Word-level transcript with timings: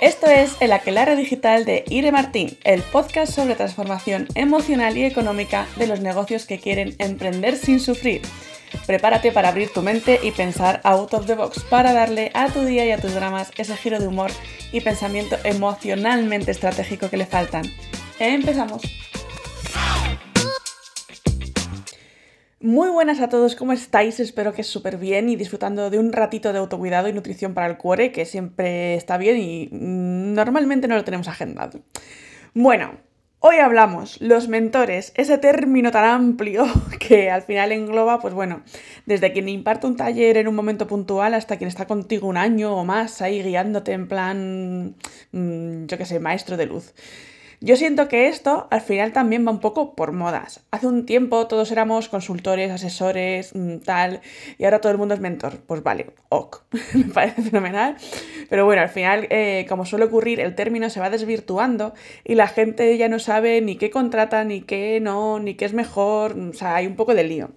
Esto 0.00 0.28
es 0.28 0.56
El 0.60 0.72
Aquelarre 0.72 1.14
Digital 1.14 1.66
de 1.66 1.84
Ire 1.90 2.10
Martín, 2.10 2.56
el 2.64 2.80
podcast 2.80 3.34
sobre 3.34 3.54
transformación 3.54 4.28
emocional 4.34 4.96
y 4.96 5.04
económica 5.04 5.66
de 5.76 5.86
los 5.86 6.00
negocios 6.00 6.46
que 6.46 6.58
quieren 6.58 6.94
emprender 6.98 7.54
sin 7.58 7.80
sufrir. 7.80 8.22
Prepárate 8.86 9.30
para 9.30 9.50
abrir 9.50 9.70
tu 9.74 9.82
mente 9.82 10.18
y 10.22 10.30
pensar 10.30 10.80
out 10.84 11.12
of 11.12 11.26
the 11.26 11.34
box 11.34 11.62
para 11.64 11.92
darle 11.92 12.30
a 12.32 12.48
tu 12.48 12.64
día 12.64 12.86
y 12.86 12.92
a 12.92 12.98
tus 12.98 13.12
dramas 13.12 13.50
ese 13.58 13.76
giro 13.76 14.00
de 14.00 14.08
humor 14.08 14.30
y 14.72 14.80
pensamiento 14.80 15.36
emocionalmente 15.44 16.50
estratégico 16.50 17.10
que 17.10 17.18
le 17.18 17.26
faltan. 17.26 17.70
Empezamos. 18.18 18.80
Muy 22.62 22.90
buenas 22.90 23.22
a 23.22 23.30
todos, 23.30 23.56
¿cómo 23.56 23.72
estáis? 23.72 24.20
Espero 24.20 24.52
que 24.52 24.64
súper 24.64 24.98
bien 24.98 25.30
y 25.30 25.36
disfrutando 25.36 25.88
de 25.88 25.98
un 25.98 26.12
ratito 26.12 26.52
de 26.52 26.58
autocuidado 26.58 27.08
y 27.08 27.14
nutrición 27.14 27.54
para 27.54 27.68
el 27.68 27.78
cuore, 27.78 28.12
que 28.12 28.26
siempre 28.26 28.96
está 28.96 29.16
bien 29.16 29.38
y 29.38 29.70
normalmente 29.72 30.86
no 30.86 30.94
lo 30.94 31.02
tenemos 31.02 31.26
agendado. 31.28 31.80
Bueno, 32.52 32.96
hoy 33.38 33.56
hablamos 33.56 34.20
los 34.20 34.48
mentores, 34.48 35.14
ese 35.16 35.38
término 35.38 35.90
tan 35.90 36.04
amplio 36.04 36.66
que 37.00 37.30
al 37.30 37.40
final 37.40 37.72
engloba, 37.72 38.20
pues 38.20 38.34
bueno, 38.34 38.62
desde 39.06 39.32
quien 39.32 39.48
imparte 39.48 39.86
un 39.86 39.96
taller 39.96 40.36
en 40.36 40.46
un 40.46 40.54
momento 40.54 40.86
puntual 40.86 41.32
hasta 41.32 41.56
quien 41.56 41.68
está 41.68 41.86
contigo 41.86 42.28
un 42.28 42.36
año 42.36 42.76
o 42.76 42.84
más 42.84 43.22
ahí 43.22 43.42
guiándote 43.42 43.92
en 43.92 44.06
plan, 44.06 44.96
mm, 45.32 45.86
yo 45.86 45.96
qué 45.96 46.04
sé, 46.04 46.20
maestro 46.20 46.58
de 46.58 46.66
luz. 46.66 46.92
Yo 47.62 47.76
siento 47.76 48.08
que 48.08 48.28
esto 48.28 48.68
al 48.70 48.80
final 48.80 49.12
también 49.12 49.46
va 49.46 49.50
un 49.50 49.60
poco 49.60 49.94
por 49.94 50.12
modas. 50.12 50.64
Hace 50.70 50.86
un 50.86 51.04
tiempo 51.04 51.46
todos 51.46 51.70
éramos 51.70 52.08
consultores, 52.08 52.70
asesores, 52.70 53.54
mm, 53.54 53.80
tal, 53.80 54.22
y 54.56 54.64
ahora 54.64 54.80
todo 54.80 54.90
el 54.92 54.96
mundo 54.96 55.12
es 55.12 55.20
mentor. 55.20 55.58
Pues 55.66 55.82
vale, 55.82 56.06
ok, 56.30 56.62
me 56.94 57.12
parece 57.12 57.42
fenomenal. 57.42 57.96
Pero 58.48 58.64
bueno, 58.64 58.80
al 58.80 58.88
final, 58.88 59.26
eh, 59.28 59.66
como 59.68 59.84
suele 59.84 60.06
ocurrir, 60.06 60.40
el 60.40 60.54
término 60.54 60.88
se 60.88 61.00
va 61.00 61.10
desvirtuando 61.10 61.92
y 62.24 62.34
la 62.34 62.48
gente 62.48 62.96
ya 62.96 63.10
no 63.10 63.18
sabe 63.18 63.60
ni 63.60 63.76
qué 63.76 63.90
contrata, 63.90 64.42
ni 64.44 64.62
qué 64.62 64.98
no, 65.00 65.38
ni 65.38 65.54
qué 65.54 65.66
es 65.66 65.74
mejor. 65.74 66.38
O 66.38 66.54
sea, 66.54 66.76
hay 66.76 66.86
un 66.86 66.96
poco 66.96 67.14
de 67.14 67.24
lío. 67.24 67.50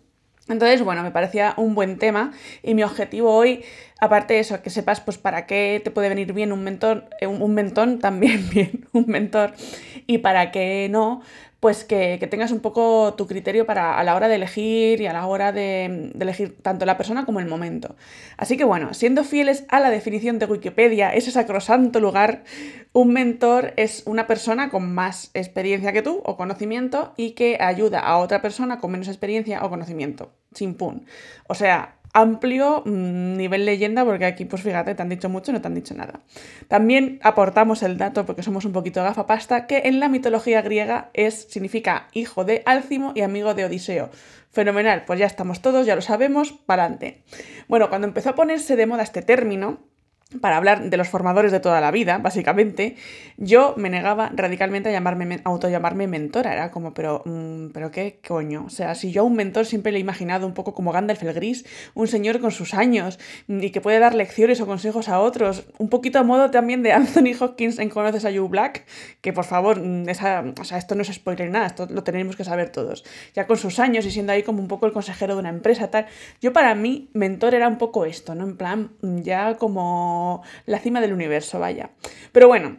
Entonces, 0.49 0.81
bueno, 0.83 1.03
me 1.03 1.11
parecía 1.11 1.53
un 1.55 1.73
buen 1.73 1.97
tema 1.97 2.33
y 2.61 2.73
mi 2.73 2.83
objetivo 2.83 3.33
hoy, 3.33 3.63
aparte 3.99 4.33
de 4.33 4.41
eso, 4.41 4.61
que 4.61 4.69
sepas 4.69 4.99
pues 4.99 5.17
para 5.17 5.45
qué 5.45 5.81
te 5.83 5.89
puede 5.89 6.09
venir 6.09 6.33
bien 6.33 6.51
un 6.51 6.63
mentor, 6.63 7.09
eh, 7.21 7.27
un, 7.27 7.53
mentón 7.53 7.99
también 7.99 8.49
bien, 8.53 8.87
un 8.91 9.05
mentor, 9.07 9.53
y 10.05 10.17
para 10.17 10.51
qué 10.51 10.89
no, 10.91 11.21
pues 11.63 11.85
que, 11.85 12.17
tengas 12.29 12.51
un 12.51 12.59
poco 12.59 13.13
tu 13.13 13.25
criterio 13.25 13.65
para 13.65 13.97
a 13.97 14.03
la 14.03 14.15
hora 14.15 14.27
de 14.27 14.35
elegir 14.35 14.99
y 14.99 15.07
a 15.07 15.13
la 15.13 15.25
hora 15.25 15.53
de, 15.53 16.11
elegir 16.19 16.57
tanto 16.61 16.85
la 16.85 16.97
persona 16.97 17.25
como 17.25 17.39
el 17.39 17.45
momento. 17.45 17.95
Así 18.35 18.57
que 18.57 18.65
bueno, 18.65 18.93
siendo 18.93 19.23
fieles 19.23 19.63
a 19.69 19.79
la 19.79 19.89
definición 19.89 20.39
de 20.39 20.45
Wikipedia, 20.45 21.13
ese 21.13 21.31
sacrosanto 21.31 22.01
lugar, 22.01 22.43
un 22.91 23.13
mentor 23.13 23.71
es 23.77 24.03
una 24.05 24.27
persona 24.27 24.71
con 24.71 24.93
más 24.93 25.31
experiencia 25.33 25.93
que 25.93 26.01
tú 26.01 26.21
o 26.25 26.35
conocimiento 26.35 27.13
y 27.15 27.31
que 27.31 27.57
ayuda 27.61 28.01
a 28.01 28.17
otra 28.17 28.41
persona 28.41 28.79
con 28.79 28.91
menos 28.91 29.07
experiencia 29.07 29.63
o 29.63 29.69
conocimiento. 29.69 30.33
Sin 30.53 30.73
pun. 30.73 31.05
O 31.47 31.55
sea, 31.55 31.95
amplio 32.13 32.83
mm, 32.85 33.35
nivel 33.35 33.65
leyenda, 33.65 34.05
porque 34.05 34.25
aquí, 34.25 34.45
pues 34.45 34.61
fíjate, 34.61 34.95
te 34.95 35.01
han 35.01 35.09
dicho 35.09 35.29
mucho, 35.29 35.51
no 35.51 35.61
te 35.61 35.67
han 35.67 35.75
dicho 35.75 35.93
nada. 35.95 36.21
También 36.67 37.19
aportamos 37.23 37.83
el 37.83 37.97
dato, 37.97 38.25
porque 38.25 38.43
somos 38.43 38.65
un 38.65 38.71
poquito 38.71 39.03
gafapasta, 39.03 39.67
que 39.67 39.83
en 39.85 39.99
la 39.99 40.07
mitología 40.07 40.61
griega 40.61 41.09
es, 41.13 41.47
significa 41.49 42.07
hijo 42.13 42.45
de 42.45 42.61
Álcimo 42.65 43.11
y 43.15 43.21
amigo 43.21 43.53
de 43.53 43.65
Odiseo. 43.65 44.09
Fenomenal, 44.51 45.03
pues 45.05 45.19
ya 45.19 45.25
estamos 45.25 45.61
todos, 45.61 45.87
ya 45.87 45.95
lo 45.95 46.01
sabemos, 46.01 46.51
para 46.51 46.83
adelante. 46.83 47.23
Bueno, 47.67 47.89
cuando 47.89 48.07
empezó 48.07 48.29
a 48.29 48.35
ponerse 48.35 48.75
de 48.75 48.85
moda 48.85 49.01
este 49.01 49.23
término, 49.23 49.79
para 50.41 50.57
hablar 50.57 50.89
de 50.89 50.97
los 50.97 51.09
formadores 51.09 51.51
de 51.51 51.59
toda 51.59 51.81
la 51.81 51.91
vida, 51.91 52.17
básicamente, 52.17 52.95
yo 53.37 53.73
me 53.77 53.89
negaba 53.89 54.31
radicalmente 54.33 54.89
a 54.89 54.91
llamarme, 54.91 55.41
autollamarme 55.43 56.07
mentora. 56.07 56.53
Era 56.53 56.71
como, 56.71 56.93
pero, 56.93 57.21
mm, 57.25 57.67
pero 57.73 57.91
qué 57.91 58.19
coño. 58.25 58.63
O 58.65 58.69
sea, 58.69 58.95
si 58.95 59.11
yo 59.11 59.21
a 59.21 59.25
un 59.25 59.35
mentor 59.35 59.65
siempre 59.65 59.91
le 59.91 59.97
he 59.97 60.01
imaginado 60.01 60.47
un 60.47 60.53
poco 60.53 60.73
como 60.73 60.91
Gandalf 60.91 61.23
el 61.23 61.33
Gris, 61.33 61.65
un 61.93 62.07
señor 62.07 62.39
con 62.39 62.51
sus 62.51 62.73
años 62.73 63.19
y 63.47 63.71
que 63.71 63.81
puede 63.81 63.99
dar 63.99 64.15
lecciones 64.15 64.61
o 64.61 64.65
consejos 64.65 65.09
a 65.09 65.19
otros, 65.19 65.65
un 65.77 65.89
poquito 65.89 66.19
a 66.19 66.23
modo 66.23 66.51
también 66.51 66.83
de 66.83 66.91
Anthony 66.93 67.33
Hopkins 67.39 67.79
en 67.79 67.89
Conoces 67.89 68.25
a 68.25 68.31
You 68.31 68.47
Black, 68.47 68.85
que 69.21 69.33
por 69.33 69.45
favor, 69.45 69.79
mm, 69.79 70.09
esa, 70.09 70.43
o 70.59 70.63
sea, 70.63 70.77
esto 70.77 70.95
no 70.95 71.01
es 71.01 71.13
spoiler 71.13 71.49
nada, 71.49 71.67
esto 71.67 71.87
lo 71.89 72.03
tenemos 72.03 72.35
que 72.35 72.43
saber 72.43 72.69
todos. 72.69 73.03
Ya 73.33 73.47
con 73.47 73.57
sus 73.57 73.79
años 73.79 74.05
y 74.05 74.11
siendo 74.11 74.31
ahí 74.31 74.43
como 74.43 74.61
un 74.61 74.67
poco 74.67 74.85
el 74.85 74.93
consejero 74.93 75.35
de 75.35 75.39
una 75.39 75.49
empresa, 75.49 75.89
tal. 75.89 76.07
Yo 76.41 76.53
para 76.53 76.75
mí, 76.75 77.09
mentor 77.13 77.55
era 77.55 77.67
un 77.67 77.77
poco 77.77 78.05
esto, 78.05 78.35
¿no? 78.35 78.43
En 78.43 78.57
plan, 78.57 78.91
ya 79.01 79.55
como 79.55 80.22
la 80.65 80.79
cima 80.79 81.01
del 81.01 81.13
universo, 81.13 81.59
vaya. 81.59 81.91
Pero 82.31 82.47
bueno, 82.47 82.77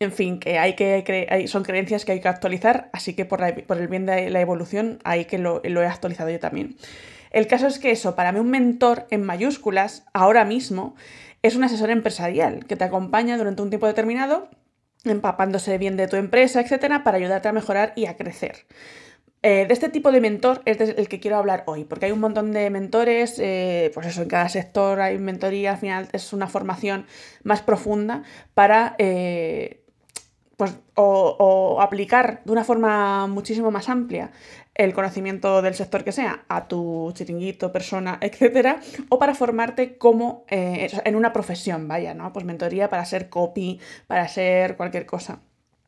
en 0.00 0.12
fin, 0.12 0.40
que 0.40 0.58
hay 0.58 0.74
que 0.74 1.44
son 1.48 1.62
creencias 1.62 2.04
que 2.04 2.12
hay 2.12 2.20
que 2.20 2.28
actualizar, 2.28 2.90
así 2.92 3.14
que 3.14 3.24
por, 3.24 3.42
el 3.42 3.88
bien 3.88 4.06
de 4.06 4.30
la 4.30 4.40
evolución 4.40 4.98
hay 5.04 5.26
que 5.26 5.38
lo, 5.38 5.62
he 5.64 5.86
actualizado 5.86 6.30
yo 6.30 6.40
también. 6.40 6.76
El 7.30 7.46
caso 7.46 7.66
es 7.66 7.78
que 7.78 7.90
eso, 7.90 8.14
para 8.14 8.32
mí 8.32 8.40
un 8.40 8.50
mentor 8.50 9.06
en 9.10 9.22
mayúsculas, 9.22 10.04
ahora 10.12 10.44
mismo, 10.44 10.94
es 11.42 11.56
un 11.56 11.64
asesor 11.64 11.90
empresarial 11.90 12.64
que 12.66 12.76
te 12.76 12.84
acompaña 12.84 13.36
durante 13.36 13.62
un 13.62 13.70
tiempo 13.70 13.86
determinado, 13.86 14.48
empapándose 15.04 15.76
bien 15.78 15.96
de 15.96 16.08
tu 16.08 16.16
empresa, 16.16 16.60
etcétera, 16.60 17.04
para 17.04 17.18
ayudarte 17.18 17.48
a 17.48 17.52
mejorar 17.52 17.92
y 17.96 18.06
a 18.06 18.16
crecer. 18.16 18.66
Eh, 19.46 19.66
de 19.66 19.74
este 19.74 19.90
tipo 19.90 20.10
de 20.10 20.22
mentor 20.22 20.62
es 20.64 20.80
el 20.80 21.06
que 21.06 21.20
quiero 21.20 21.36
hablar 21.36 21.64
hoy, 21.66 21.84
porque 21.84 22.06
hay 22.06 22.12
un 22.12 22.20
montón 22.20 22.52
de 22.52 22.70
mentores, 22.70 23.38
eh, 23.38 23.90
pues 23.92 24.06
eso, 24.06 24.22
en 24.22 24.28
cada 24.28 24.48
sector 24.48 25.02
hay 25.02 25.18
mentoría, 25.18 25.72
al 25.72 25.76
final 25.76 26.08
es 26.12 26.32
una 26.32 26.46
formación 26.46 27.04
más 27.42 27.60
profunda 27.60 28.22
para 28.54 28.96
eh, 28.96 29.84
pues, 30.56 30.78
o, 30.94 31.76
aplicar 31.82 32.40
de 32.46 32.52
una 32.52 32.64
forma 32.64 33.26
muchísimo 33.26 33.70
más 33.70 33.90
amplia 33.90 34.30
el 34.74 34.94
conocimiento 34.94 35.60
del 35.60 35.74
sector 35.74 36.04
que 36.04 36.12
sea 36.12 36.46
a 36.48 36.66
tu 36.66 37.12
chiringuito, 37.14 37.70
persona, 37.70 38.16
etcétera, 38.22 38.80
o 39.10 39.18
para 39.18 39.34
formarte 39.34 39.98
como 39.98 40.46
en 40.48 41.16
una 41.16 41.34
profesión, 41.34 41.86
vaya, 41.86 42.14
¿no? 42.14 42.32
Pues 42.32 42.46
mentoría 42.46 42.88
para 42.88 43.04
ser 43.04 43.28
copy, 43.28 43.78
para 44.06 44.26
ser 44.26 44.78
cualquier 44.78 45.04
cosa 45.04 45.42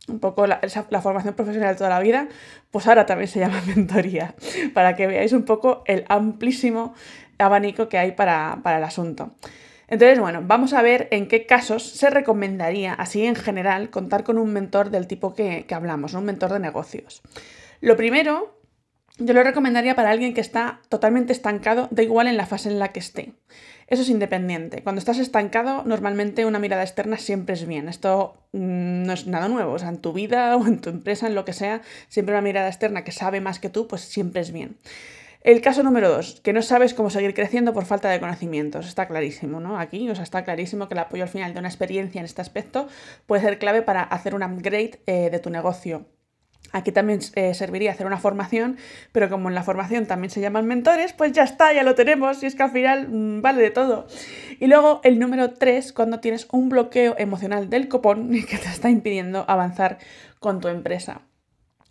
un 0.08 0.20
poco 0.20 0.46
la, 0.46 0.60
formación 1.02 1.34
profesional 1.34 1.74
de 1.74 1.78
toda 1.78 1.90
la 1.90 2.00
vida, 2.00 2.28
pues 2.70 2.86
ahora 2.86 3.06
también 3.06 3.28
se 3.28 3.40
llama 3.40 3.62
mentoría, 3.66 4.34
para 4.74 4.96
que 4.96 5.06
veáis 5.06 5.32
un 5.32 5.44
poco 5.44 5.82
el 5.86 6.04
amplísimo 6.08 6.94
abanico 7.38 7.88
que 7.88 7.98
hay 7.98 8.12
para, 8.12 8.60
el 8.64 8.84
asunto. 8.84 9.34
Entonces, 9.88 10.18
bueno, 10.18 10.42
vamos 10.44 10.72
a 10.72 10.82
ver 10.82 11.06
en 11.12 11.28
qué 11.28 11.46
casos 11.46 11.84
se 11.84 12.10
recomendaría, 12.10 12.92
así 12.92 13.24
en 13.24 13.36
general, 13.36 13.90
contar 13.90 14.24
con 14.24 14.38
un 14.38 14.52
mentor 14.52 14.90
del 14.90 15.06
tipo 15.06 15.34
que, 15.34 15.64
que 15.66 15.74
hablamos, 15.74 16.14
un 16.14 16.24
mentor 16.24 16.52
de 16.52 16.58
negocios. 16.58 17.22
Lo 17.80 17.96
primero, 17.96 18.58
yo 19.18 19.32
lo 19.32 19.42
recomendaría 19.44 19.94
para 19.94 20.10
alguien 20.10 20.34
que 20.34 20.40
está 20.40 20.80
totalmente 20.88 21.32
estancado, 21.32 21.88
da 21.92 22.02
igual 22.02 22.26
en 22.26 22.36
la 22.36 22.46
fase 22.46 22.68
en 22.68 22.80
la 22.80 22.88
que 22.88 23.00
esté. 23.00 23.32
Eso 23.88 24.02
es 24.02 24.08
independiente. 24.08 24.82
Cuando 24.82 24.98
estás 24.98 25.18
estancado, 25.18 25.84
normalmente 25.84 26.44
una 26.44 26.58
mirada 26.58 26.82
externa 26.82 27.18
siempre 27.18 27.54
es 27.54 27.66
bien. 27.66 27.88
Esto 27.88 28.36
mm, 28.52 29.04
no 29.04 29.12
es 29.12 29.26
nada 29.28 29.48
nuevo. 29.48 29.72
O 29.72 29.78
sea, 29.78 29.90
en 29.90 29.98
tu 29.98 30.12
vida 30.12 30.56
o 30.58 30.66
en 30.66 30.80
tu 30.80 30.90
empresa, 30.90 31.26
en 31.26 31.34
lo 31.34 31.44
que 31.44 31.52
sea, 31.52 31.82
siempre 32.08 32.34
una 32.34 32.42
mirada 32.42 32.68
externa 32.68 33.04
que 33.04 33.12
sabe 33.12 33.40
más 33.40 33.60
que 33.60 33.68
tú, 33.68 33.86
pues 33.86 34.02
siempre 34.02 34.40
es 34.40 34.52
bien. 34.52 34.76
El 35.42 35.60
caso 35.60 35.84
número 35.84 36.08
dos, 36.08 36.40
que 36.40 36.52
no 36.52 36.60
sabes 36.60 36.92
cómo 36.92 37.08
seguir 37.08 37.32
creciendo 37.32 37.72
por 37.72 37.84
falta 37.84 38.10
de 38.10 38.18
conocimientos. 38.18 38.88
Está 38.88 39.06
clarísimo, 39.06 39.60
¿no? 39.60 39.78
Aquí, 39.78 40.10
o 40.10 40.14
sea, 40.16 40.24
está 40.24 40.42
clarísimo 40.42 40.88
que 40.88 40.94
el 40.94 40.98
apoyo 40.98 41.22
al 41.22 41.28
final 41.28 41.54
de 41.54 41.60
una 41.60 41.68
experiencia 41.68 42.18
en 42.18 42.24
este 42.24 42.42
aspecto 42.42 42.88
puede 43.26 43.42
ser 43.42 43.60
clave 43.60 43.82
para 43.82 44.02
hacer 44.02 44.34
un 44.34 44.42
upgrade 44.42 44.98
eh, 45.06 45.30
de 45.30 45.38
tu 45.38 45.50
negocio. 45.50 46.04
Aquí 46.72 46.92
también 46.92 47.20
eh, 47.34 47.54
serviría 47.54 47.92
hacer 47.92 48.06
una 48.06 48.18
formación, 48.18 48.76
pero 49.12 49.28
como 49.28 49.48
en 49.48 49.54
la 49.54 49.62
formación 49.62 50.06
también 50.06 50.30
se 50.30 50.40
llaman 50.40 50.66
mentores, 50.66 51.12
pues 51.12 51.32
ya 51.32 51.44
está, 51.44 51.72
ya 51.72 51.82
lo 51.82 51.94
tenemos, 51.94 52.42
y 52.42 52.46
es 52.46 52.54
que 52.54 52.62
al 52.62 52.70
final 52.70 53.08
mm, 53.08 53.42
vale 53.42 53.62
de 53.62 53.70
todo. 53.70 54.06
Y 54.58 54.66
luego 54.66 55.00
el 55.04 55.18
número 55.18 55.52
3, 55.52 55.92
cuando 55.92 56.20
tienes 56.20 56.48
un 56.52 56.68
bloqueo 56.68 57.14
emocional 57.18 57.70
del 57.70 57.88
copón 57.88 58.30
que 58.48 58.58
te 58.58 58.68
está 58.68 58.90
impidiendo 58.90 59.44
avanzar 59.48 59.98
con 60.38 60.60
tu 60.60 60.68
empresa. 60.68 61.22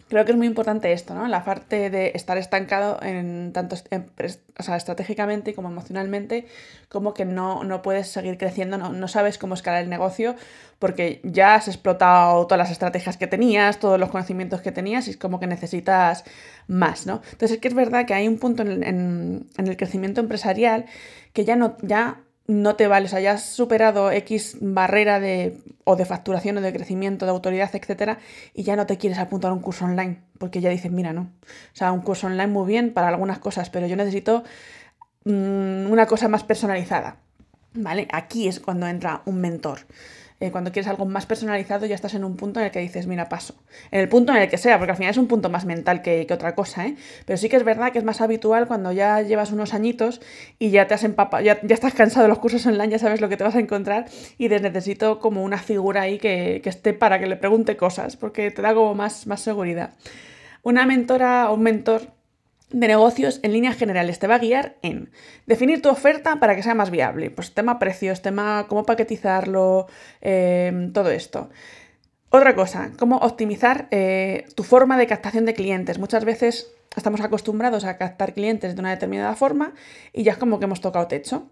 Creo 0.07 0.23
que 0.23 0.33
es 0.33 0.37
muy 0.37 0.45
importante 0.45 0.91
esto, 0.91 1.15
¿no? 1.15 1.27
La 1.27 1.43
parte 1.43 1.89
de 1.89 2.11
estar 2.13 2.37
estancado 2.37 2.99
en 3.01 3.51
tanto 3.53 3.75
estratégicamente 3.75 5.55
como 5.55 5.69
emocionalmente, 5.69 6.45
como 6.89 7.15
que 7.15 7.25
no, 7.25 7.63
no 7.63 7.81
puedes 7.81 8.09
seguir 8.09 8.37
creciendo, 8.37 8.77
no, 8.77 8.93
no, 8.93 9.07
sabes 9.07 9.39
cómo 9.39 9.55
escalar 9.55 9.81
el 9.81 9.89
negocio, 9.89 10.35
porque 10.77 11.21
ya 11.23 11.55
has 11.55 11.67
explotado 11.67 12.45
todas 12.45 12.59
las 12.59 12.69
estrategias 12.69 13.17
que 13.17 13.25
tenías, 13.25 13.79
todos 13.79 13.99
los 13.99 14.11
conocimientos 14.11 14.61
que 14.61 14.71
tenías, 14.71 15.07
y 15.07 15.11
es 15.11 15.17
como 15.17 15.39
que 15.39 15.47
necesitas 15.47 16.23
más, 16.67 17.07
¿no? 17.07 17.21
Entonces 17.31 17.53
es 17.53 17.57
que 17.57 17.69
es 17.69 17.73
verdad 17.73 18.05
que 18.05 18.13
hay 18.13 18.27
un 18.27 18.37
punto 18.37 18.61
en, 18.61 18.83
en, 18.83 19.49
en 19.57 19.67
el 19.67 19.75
crecimiento 19.75 20.21
empresarial 20.21 20.85
que 21.33 21.45
ya 21.45 21.55
no, 21.55 21.77
ya 21.81 22.21
no 22.47 22.75
te 22.75 22.87
vale, 22.87 23.07
o 23.07 23.09
sea, 23.09 23.19
ya 23.19 23.33
has 23.33 23.43
superado 23.43 24.11
X 24.11 24.57
barrera 24.61 25.19
de, 25.19 25.57
o 25.83 25.95
de 25.95 26.05
facturación 26.05 26.57
o 26.57 26.61
de 26.61 26.73
crecimiento, 26.73 27.25
de 27.25 27.31
autoridad, 27.31 27.69
etcétera, 27.73 28.19
y 28.53 28.63
ya 28.63 28.75
no 28.75 28.85
te 28.85 28.97
quieres 28.97 29.17
apuntar 29.19 29.51
a 29.51 29.53
un 29.53 29.61
curso 29.61 29.85
online, 29.85 30.21
porque 30.37 30.61
ya 30.61 30.69
dices, 30.69 30.91
mira, 30.91 31.11
no. 31.13 31.21
O 31.21 31.75
sea, 31.75 31.91
un 31.91 32.01
curso 32.01 32.27
online 32.27 32.47
muy 32.47 32.67
bien 32.67 32.93
para 32.93 33.07
algunas 33.07 33.39
cosas, 33.39 33.69
pero 33.69 33.87
yo 33.87 33.95
necesito 33.95 34.43
mm, 35.25 35.91
una 35.91 36.05
cosa 36.05 36.27
más 36.27 36.43
personalizada. 36.43 37.17
¿Vale? 37.77 38.07
Aquí 38.13 38.47
es 38.47 38.61
cuando 38.61 38.87
entra 38.87 39.21
un 39.25 39.41
mentor. 39.41 39.79
Eh, 40.41 40.51
cuando 40.51 40.73
quieres 40.73 40.89
algo 40.89 41.05
más 41.05 41.25
personalizado 41.25 41.85
ya 41.85 41.95
estás 41.95 42.13
en 42.13 42.25
un 42.25 42.35
punto 42.35 42.59
en 42.59 42.65
el 42.65 42.71
que 42.71 42.79
dices, 42.79 43.07
mira, 43.07 43.29
paso. 43.29 43.55
En 43.91 44.01
el 44.01 44.09
punto 44.09 44.33
en 44.33 44.41
el 44.41 44.49
que 44.49 44.57
sea, 44.57 44.77
porque 44.77 44.91
al 44.91 44.97
final 44.97 45.11
es 45.11 45.17
un 45.17 45.27
punto 45.27 45.49
más 45.49 45.63
mental 45.63 46.01
que, 46.01 46.27
otra 46.29 46.55
cosa, 46.55 46.85
¿eh? 46.85 46.95
Pero 47.25 47.37
sí 47.37 47.47
que 47.47 47.55
es 47.55 47.63
verdad 47.63 47.93
que 47.93 47.99
es 47.99 48.03
más 48.03 48.19
habitual 48.19 48.67
cuando 48.67 48.91
ya 48.91 49.21
llevas 49.21 49.51
unos 49.53 49.73
añitos 49.73 50.19
y 50.59 50.71
ya 50.71 50.87
te 50.87 50.93
has 50.93 51.05
empapado, 51.05 51.41
ya, 51.43 51.59
ya 51.61 51.73
estás 51.73 51.93
cansado 51.93 52.23
de 52.23 52.29
los 52.29 52.39
cursos 52.39 52.65
online, 52.65 52.89
ya 52.89 52.99
sabes 52.99 53.21
lo 53.21 53.29
que 53.29 53.37
te 53.37 53.45
vas 53.45 53.55
a 53.55 53.59
encontrar 53.59 54.07
y 54.37 54.49
te 54.49 54.59
necesito 54.59 55.19
como 55.19 55.43
una 55.43 55.57
figura 55.57 56.01
ahí 56.01 56.17
que, 56.17 56.59
que 56.61 56.69
esté 56.69 56.93
para 56.93 57.19
que 57.19 57.27
le 57.27 57.37
pregunte 57.37 57.77
cosas, 57.77 58.17
porque 58.17 58.51
te 58.51 58.61
da 58.61 58.73
como 58.73 58.93
más, 58.93 59.27
más 59.27 59.39
seguridad. 59.39 59.93
Una 60.63 60.85
mentora 60.85 61.49
o 61.49 61.53
un 61.53 61.61
mentor 61.61 62.14
de 62.75 62.89
negocios 62.89 63.39
en 63.41 63.53
líneas 63.53 63.77
generales 63.77 64.19
te 64.19 64.27
va 64.27 64.35
a 64.35 64.39
guiar 64.39 64.75
en 64.81 65.09
definir 65.45 65.81
tu 65.81 65.87
oferta 65.87 66.41
para 66.41 66.57
que 66.57 66.63
sea 66.63 66.75
más 66.75 66.91
viable. 66.91 67.31
Pues 67.31 67.53
tema 67.53 67.79
precios, 67.79 68.21
tema 68.21 68.65
cómo 68.67 68.85
paquetizarlo, 68.85 69.87
em, 70.19 70.91
todo 70.91 71.09
esto. 71.09 71.49
Otra 72.29 72.53
cosa, 72.53 72.91
cómo 72.99 73.15
optimizar 73.19 73.87
eh, 73.91 74.45
tu 74.55 74.63
forma 74.63 74.97
de 74.97 75.07
captación 75.07 75.45
de 75.45 75.53
clientes. 75.53 75.99
Muchas 75.99 76.25
veces 76.25 76.69
estamos 76.97 77.21
acostumbrados 77.21 77.85
a 77.85 77.97
captar 77.97 78.33
clientes 78.33 78.75
de 78.75 78.81
una 78.81 78.91
determinada 78.91 79.35
forma 79.37 79.73
y 80.11 80.23
ya 80.23 80.33
es 80.33 80.37
como 80.37 80.59
que 80.59 80.65
hemos 80.65 80.81
tocado 80.81 81.07
techo. 81.07 81.47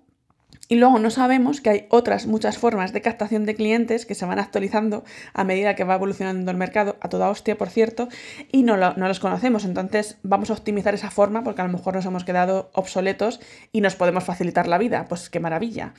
Y 0.69 0.75
luego 0.75 0.97
no 0.97 1.09
sabemos 1.09 1.59
que 1.59 1.69
hay 1.69 1.85
otras 1.89 2.25
muchas 2.25 2.57
formas 2.57 2.93
de 2.93 3.01
captación 3.01 3.45
de 3.45 3.53
clientes 3.53 4.05
que 4.05 4.15
se 4.15 4.25
van 4.25 4.39
actualizando 4.39 5.03
a 5.33 5.43
medida 5.43 5.75
que 5.75 5.83
va 5.83 5.95
evolucionando 5.95 6.49
el 6.51 6.57
mercado, 6.57 6.95
a 7.01 7.09
toda 7.09 7.29
hostia, 7.29 7.57
por 7.57 7.69
cierto, 7.69 8.07
y 8.51 8.63
no, 8.63 8.77
no 8.77 9.07
los 9.07 9.19
conocemos. 9.19 9.65
Entonces 9.65 10.17
vamos 10.23 10.49
a 10.49 10.53
optimizar 10.53 10.93
esa 10.93 11.11
forma 11.11 11.43
porque 11.43 11.61
a 11.61 11.65
lo 11.65 11.73
mejor 11.73 11.95
nos 11.95 12.05
hemos 12.05 12.23
quedado 12.23 12.71
obsoletos 12.73 13.41
y 13.71 13.81
nos 13.81 13.95
podemos 13.95 14.23
facilitar 14.23 14.67
la 14.67 14.77
vida. 14.77 15.05
Pues 15.09 15.29
qué 15.29 15.39
maravilla. 15.39 15.93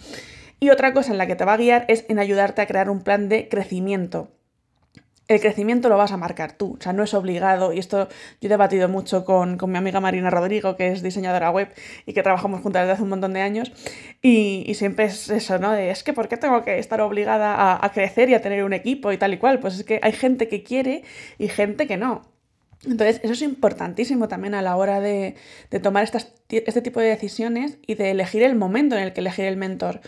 Y 0.60 0.70
otra 0.70 0.94
cosa 0.94 1.12
en 1.12 1.18
la 1.18 1.26
que 1.26 1.36
te 1.36 1.44
va 1.44 1.54
a 1.54 1.58
guiar 1.58 1.84
es 1.88 2.06
en 2.08 2.18
ayudarte 2.18 2.62
a 2.62 2.66
crear 2.66 2.88
un 2.88 3.02
plan 3.02 3.28
de 3.28 3.48
crecimiento 3.48 4.30
el 5.26 5.40
crecimiento 5.40 5.88
lo 5.88 5.96
vas 5.96 6.12
a 6.12 6.16
marcar 6.16 6.52
tú, 6.52 6.76
o 6.78 6.82
sea, 6.82 6.92
no 6.92 7.02
es 7.02 7.14
obligado, 7.14 7.72
y 7.72 7.78
esto 7.78 8.08
yo 8.40 8.46
he 8.46 8.48
debatido 8.48 8.88
mucho 8.88 9.24
con, 9.24 9.58
mi 9.66 9.78
amiga 9.78 10.00
Marina 10.00 10.28
Rodrigo, 10.30 10.76
que 10.76 10.92
es 10.92 11.02
diseñadora 11.02 11.50
web 11.50 11.68
y 12.04 12.12
que 12.12 12.22
trabajamos 12.22 12.60
juntas 12.60 12.82
desde 12.82 12.92
hace 12.92 13.02
un 13.02 13.08
montón 13.08 13.32
de 13.32 13.40
años, 13.40 13.72
y, 14.22 14.72
siempre 14.74 15.06
es 15.06 15.30
eso, 15.30 15.58
¿no? 15.58 15.74
Es 15.74 16.02
que 16.02 16.12
¿por 16.12 16.28
qué 16.28 16.36
tengo 16.36 16.62
que 16.62 16.78
estar 16.78 17.00
obligada 17.00 17.54
a, 17.54 17.84
a, 17.84 17.92
crecer 17.92 18.28
y 18.28 18.34
a 18.34 18.42
tener 18.42 18.64
un 18.64 18.72
equipo 18.72 19.12
y 19.12 19.18
tal 19.18 19.32
y 19.32 19.38
cual? 19.38 19.60
Pues 19.60 19.76
es 19.76 19.84
que 19.84 20.00
hay 20.02 20.12
gente 20.12 20.48
que 20.48 20.62
quiere 20.62 21.04
y 21.38 21.48
gente 21.48 21.86
que 21.86 21.96
no. 21.96 22.22
Entonces, 22.86 23.20
eso 23.22 23.32
es 23.32 23.42
importantísimo 23.42 24.28
también 24.28 24.54
a 24.54 24.62
la 24.62 24.76
hora 24.76 25.00
de, 25.00 25.36
de 25.70 25.80
tomar 25.80 26.04
estas, 26.04 26.32
este 26.48 26.82
tipo 26.82 27.00
de 27.00 27.06
decisiones 27.06 27.78
y 27.86 27.94
de 27.94 28.10
elegir 28.10 28.42
el 28.42 28.56
momento 28.56 28.96
en 28.96 29.02
el 29.02 29.12
que 29.12 29.20
elegir 29.20 29.46
el 29.46 29.56
mentor. 29.56 30.00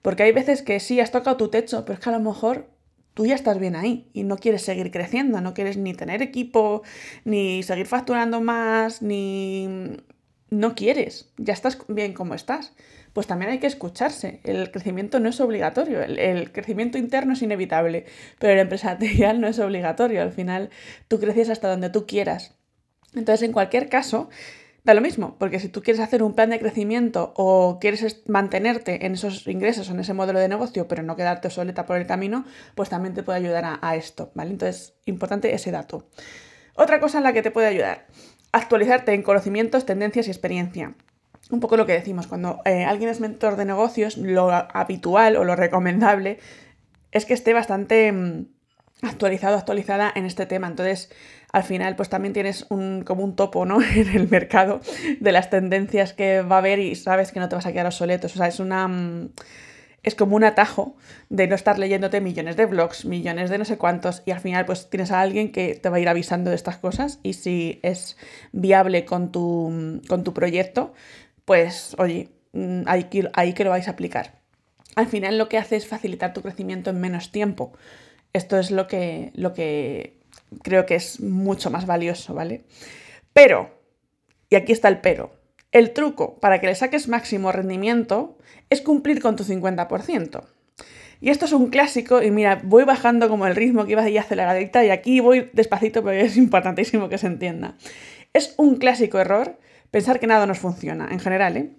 Porque 0.00 0.22
hay 0.24 0.32
veces 0.32 0.62
que 0.62 0.80
sí, 0.80 1.00
has 1.00 1.10
tocado 1.10 1.36
tu 1.36 1.48
techo, 1.48 1.84
pero 1.84 1.94
es 1.94 2.00
que 2.00 2.08
a 2.08 2.12
lo 2.12 2.20
mejor 2.20 2.66
tú 3.14 3.26
ya 3.26 3.34
estás 3.34 3.58
bien 3.58 3.76
ahí 3.76 4.08
y 4.12 4.24
no 4.24 4.36
quieres 4.36 4.62
seguir 4.62 4.90
creciendo, 4.90 5.40
no 5.40 5.54
quieres 5.54 5.76
ni 5.76 5.94
tener 5.94 6.22
equipo, 6.22 6.82
ni 7.24 7.62
seguir 7.62 7.86
facturando 7.86 8.40
más, 8.40 9.02
ni... 9.02 9.96
No 10.50 10.74
quieres, 10.74 11.32
ya 11.38 11.54
estás 11.54 11.78
bien 11.88 12.12
como 12.12 12.34
estás. 12.34 12.74
Pues 13.14 13.26
también 13.26 13.50
hay 13.50 13.58
que 13.58 13.66
escucharse. 13.66 14.40
El 14.44 14.70
crecimiento 14.70 15.18
no 15.18 15.30
es 15.30 15.40
obligatorio, 15.40 16.02
el, 16.02 16.52
crecimiento 16.52 16.98
interno 16.98 17.32
es 17.32 17.42
inevitable, 17.42 18.04
pero 18.38 18.52
el 18.52 18.58
empresarial 18.58 19.40
no 19.40 19.48
es 19.48 19.58
obligatorio. 19.58 20.20
Al 20.20 20.32
final 20.32 20.68
tú 21.08 21.18
creces 21.18 21.48
hasta 21.48 21.68
donde 21.68 21.88
tú 21.88 22.06
quieras. 22.06 22.54
Entonces, 23.14 23.42
en 23.42 23.52
cualquier 23.52 23.88
caso, 23.88 24.28
Da 24.84 24.94
lo 24.94 25.00
mismo, 25.00 25.36
porque 25.38 25.60
si 25.60 25.68
tú 25.68 25.80
quieres 25.80 26.00
hacer 26.00 26.24
un 26.24 26.34
plan 26.34 26.50
de 26.50 26.58
crecimiento 26.58 27.32
o 27.36 27.78
quieres 27.80 28.22
mantenerte 28.26 29.06
en 29.06 29.12
esos 29.12 29.46
ingresos, 29.46 29.88
en 29.90 30.00
ese 30.00 30.12
modelo 30.12 30.40
de 30.40 30.48
negocio, 30.48 30.88
pero 30.88 31.04
no 31.04 31.14
quedarte 31.14 31.46
obsoleta 31.46 31.86
por 31.86 31.98
el 31.98 32.06
camino, 32.06 32.44
pues 32.74 32.88
también 32.88 33.14
te 33.14 33.22
puede 33.22 33.38
ayudar 33.38 33.78
a, 33.80 33.96
esto, 33.96 34.32
¿vale? 34.34 34.50
Entonces, 34.50 34.94
importante 35.04 35.54
ese 35.54 35.70
dato. 35.70 36.08
Otra 36.74 36.98
cosa 36.98 37.18
en 37.18 37.24
la 37.24 37.32
que 37.32 37.42
te 37.42 37.52
puede 37.52 37.68
ayudar, 37.68 38.06
actualizarte 38.50 39.14
en 39.14 39.22
conocimientos, 39.22 39.86
tendencias 39.86 40.26
y 40.26 40.30
experiencia. 40.30 40.96
Un 41.50 41.60
poco 41.60 41.76
lo 41.76 41.86
que 41.86 41.92
decimos, 41.92 42.26
cuando 42.26 42.60
eh, 42.64 42.84
alguien 42.84 43.08
es 43.08 43.20
mentor 43.20 43.54
de 43.54 43.66
negocios, 43.66 44.16
lo 44.16 44.50
habitual 44.50 45.36
o 45.36 45.44
lo 45.44 45.54
recomendable 45.54 46.40
es 47.12 47.24
que 47.24 47.34
esté 47.34 47.52
bastante 47.52 48.10
mm, 48.10 48.46
actualizado, 49.02 49.56
actualizada 49.56 50.10
en 50.14 50.24
este 50.24 50.46
tema. 50.46 50.66
Entonces, 50.66 51.10
al 51.52 51.64
final, 51.64 51.96
pues 51.96 52.08
también 52.08 52.32
tienes 52.32 52.66
un, 52.70 53.02
como 53.02 53.22
un 53.22 53.36
topo, 53.36 53.66
¿no? 53.66 53.82
en 53.94 54.08
el 54.08 54.28
mercado 54.28 54.80
de 55.20 55.32
las 55.32 55.50
tendencias 55.50 56.14
que 56.14 56.40
va 56.40 56.56
a 56.56 56.58
haber 56.58 56.78
y 56.78 56.94
sabes 56.96 57.30
que 57.30 57.40
no 57.40 57.48
te 57.48 57.54
vas 57.54 57.66
a 57.66 57.72
quedar 57.72 57.86
obsoletos. 57.86 58.34
O 58.34 58.38
sea, 58.38 58.48
es 58.48 58.58
una. 58.58 58.88
Mm, 58.88 59.30
es 60.02 60.16
como 60.16 60.34
un 60.34 60.42
atajo 60.42 60.96
de 61.28 61.46
no 61.46 61.54
estar 61.54 61.78
leyéndote 61.78 62.20
millones 62.20 62.56
de 62.56 62.66
blogs, 62.66 63.04
millones 63.04 63.50
de 63.50 63.58
no 63.58 63.64
sé 63.64 63.78
cuántos, 63.78 64.22
y 64.26 64.32
al 64.32 64.40
final 64.40 64.66
pues 64.66 64.90
tienes 64.90 65.12
a 65.12 65.20
alguien 65.20 65.52
que 65.52 65.76
te 65.76 65.88
va 65.90 65.98
a 65.98 66.00
ir 66.00 66.08
avisando 66.08 66.50
de 66.50 66.56
estas 66.56 66.76
cosas 66.78 67.20
y 67.22 67.34
si 67.34 67.78
es 67.84 68.16
viable 68.50 69.04
con 69.04 69.30
tu, 69.30 70.00
con 70.08 70.24
tu 70.24 70.34
proyecto, 70.34 70.92
pues 71.44 71.94
oye, 71.98 72.30
mm, 72.52 72.82
ahí, 72.86 73.08
ahí 73.34 73.52
que 73.52 73.62
lo 73.62 73.70
vais 73.70 73.86
a 73.86 73.92
aplicar. 73.92 74.40
Al 74.96 75.06
final 75.06 75.38
lo 75.38 75.48
que 75.48 75.58
hace 75.58 75.76
es 75.76 75.86
facilitar 75.86 76.32
tu 76.32 76.42
crecimiento 76.42 76.90
en 76.90 77.00
menos 77.00 77.30
tiempo. 77.30 77.72
Esto 78.32 78.58
es 78.58 78.72
lo 78.72 78.88
que, 78.88 79.30
lo 79.34 79.54
que 79.54 80.21
creo 80.62 80.86
que 80.86 80.94
es 80.94 81.20
mucho 81.20 81.70
más 81.70 81.86
valioso, 81.86 82.34
¿vale? 82.34 82.64
Pero, 83.32 83.70
y 84.48 84.56
aquí 84.56 84.72
está 84.72 84.88
el 84.88 85.00
pero, 85.00 85.32
el 85.72 85.92
truco 85.92 86.38
para 86.40 86.60
que 86.60 86.66
le 86.66 86.74
saques 86.74 87.08
máximo 87.08 87.50
rendimiento 87.50 88.38
es 88.70 88.80
cumplir 88.80 89.20
con 89.20 89.36
tu 89.36 89.44
50%. 89.44 90.44
Y 91.20 91.30
esto 91.30 91.44
es 91.44 91.52
un 91.52 91.70
clásico, 91.70 92.20
y 92.20 92.32
mira, 92.32 92.60
voy 92.64 92.82
bajando 92.82 93.28
como 93.28 93.46
el 93.46 93.54
ritmo 93.54 93.84
que 93.84 93.92
iba 93.92 94.02
ahí 94.02 94.18
aceleradita, 94.18 94.84
y 94.84 94.90
aquí 94.90 95.20
voy 95.20 95.50
despacito, 95.52 96.02
pero 96.02 96.20
es 96.20 96.36
importantísimo 96.36 97.08
que 97.08 97.16
se 97.16 97.28
entienda. 97.28 97.76
Es 98.32 98.54
un 98.56 98.76
clásico 98.76 99.20
error 99.20 99.56
pensar 99.92 100.18
que 100.18 100.26
nada 100.26 100.46
nos 100.46 100.58
funciona, 100.58 101.08
en 101.12 101.20
general, 101.20 101.56
¿eh? 101.56 101.70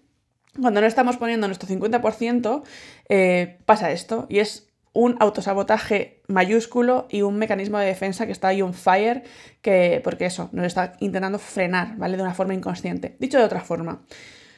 Cuando 0.62 0.80
no 0.82 0.88
estamos 0.88 1.18
poniendo 1.18 1.48
nuestro 1.48 1.68
50%, 1.68 2.64
eh, 3.10 3.58
pasa 3.66 3.92
esto, 3.92 4.28
y 4.30 4.40
es 4.40 4.73
un 4.94 5.18
autosabotaje 5.20 6.22
mayúsculo 6.28 7.08
y 7.10 7.24
un 7.24 7.36
mecanismo 7.38 7.80
de 7.80 7.88
defensa 7.88 8.26
que 8.26 8.32
está 8.32 8.50
ahí 8.50 8.62
on 8.62 8.74
fire, 8.74 9.24
que, 9.62 10.00
porque 10.04 10.26
eso, 10.26 10.50
nos 10.52 10.68
está 10.68 10.94
intentando 11.00 11.40
frenar, 11.40 11.98
¿vale? 11.98 12.16
De 12.16 12.24
una 12.24 12.34
forma 12.34 12.54
inconsciente. 12.54 13.16
Dicho 13.20 13.40
de 13.40 13.44
otra 13.44 13.62
forma, 13.62 14.04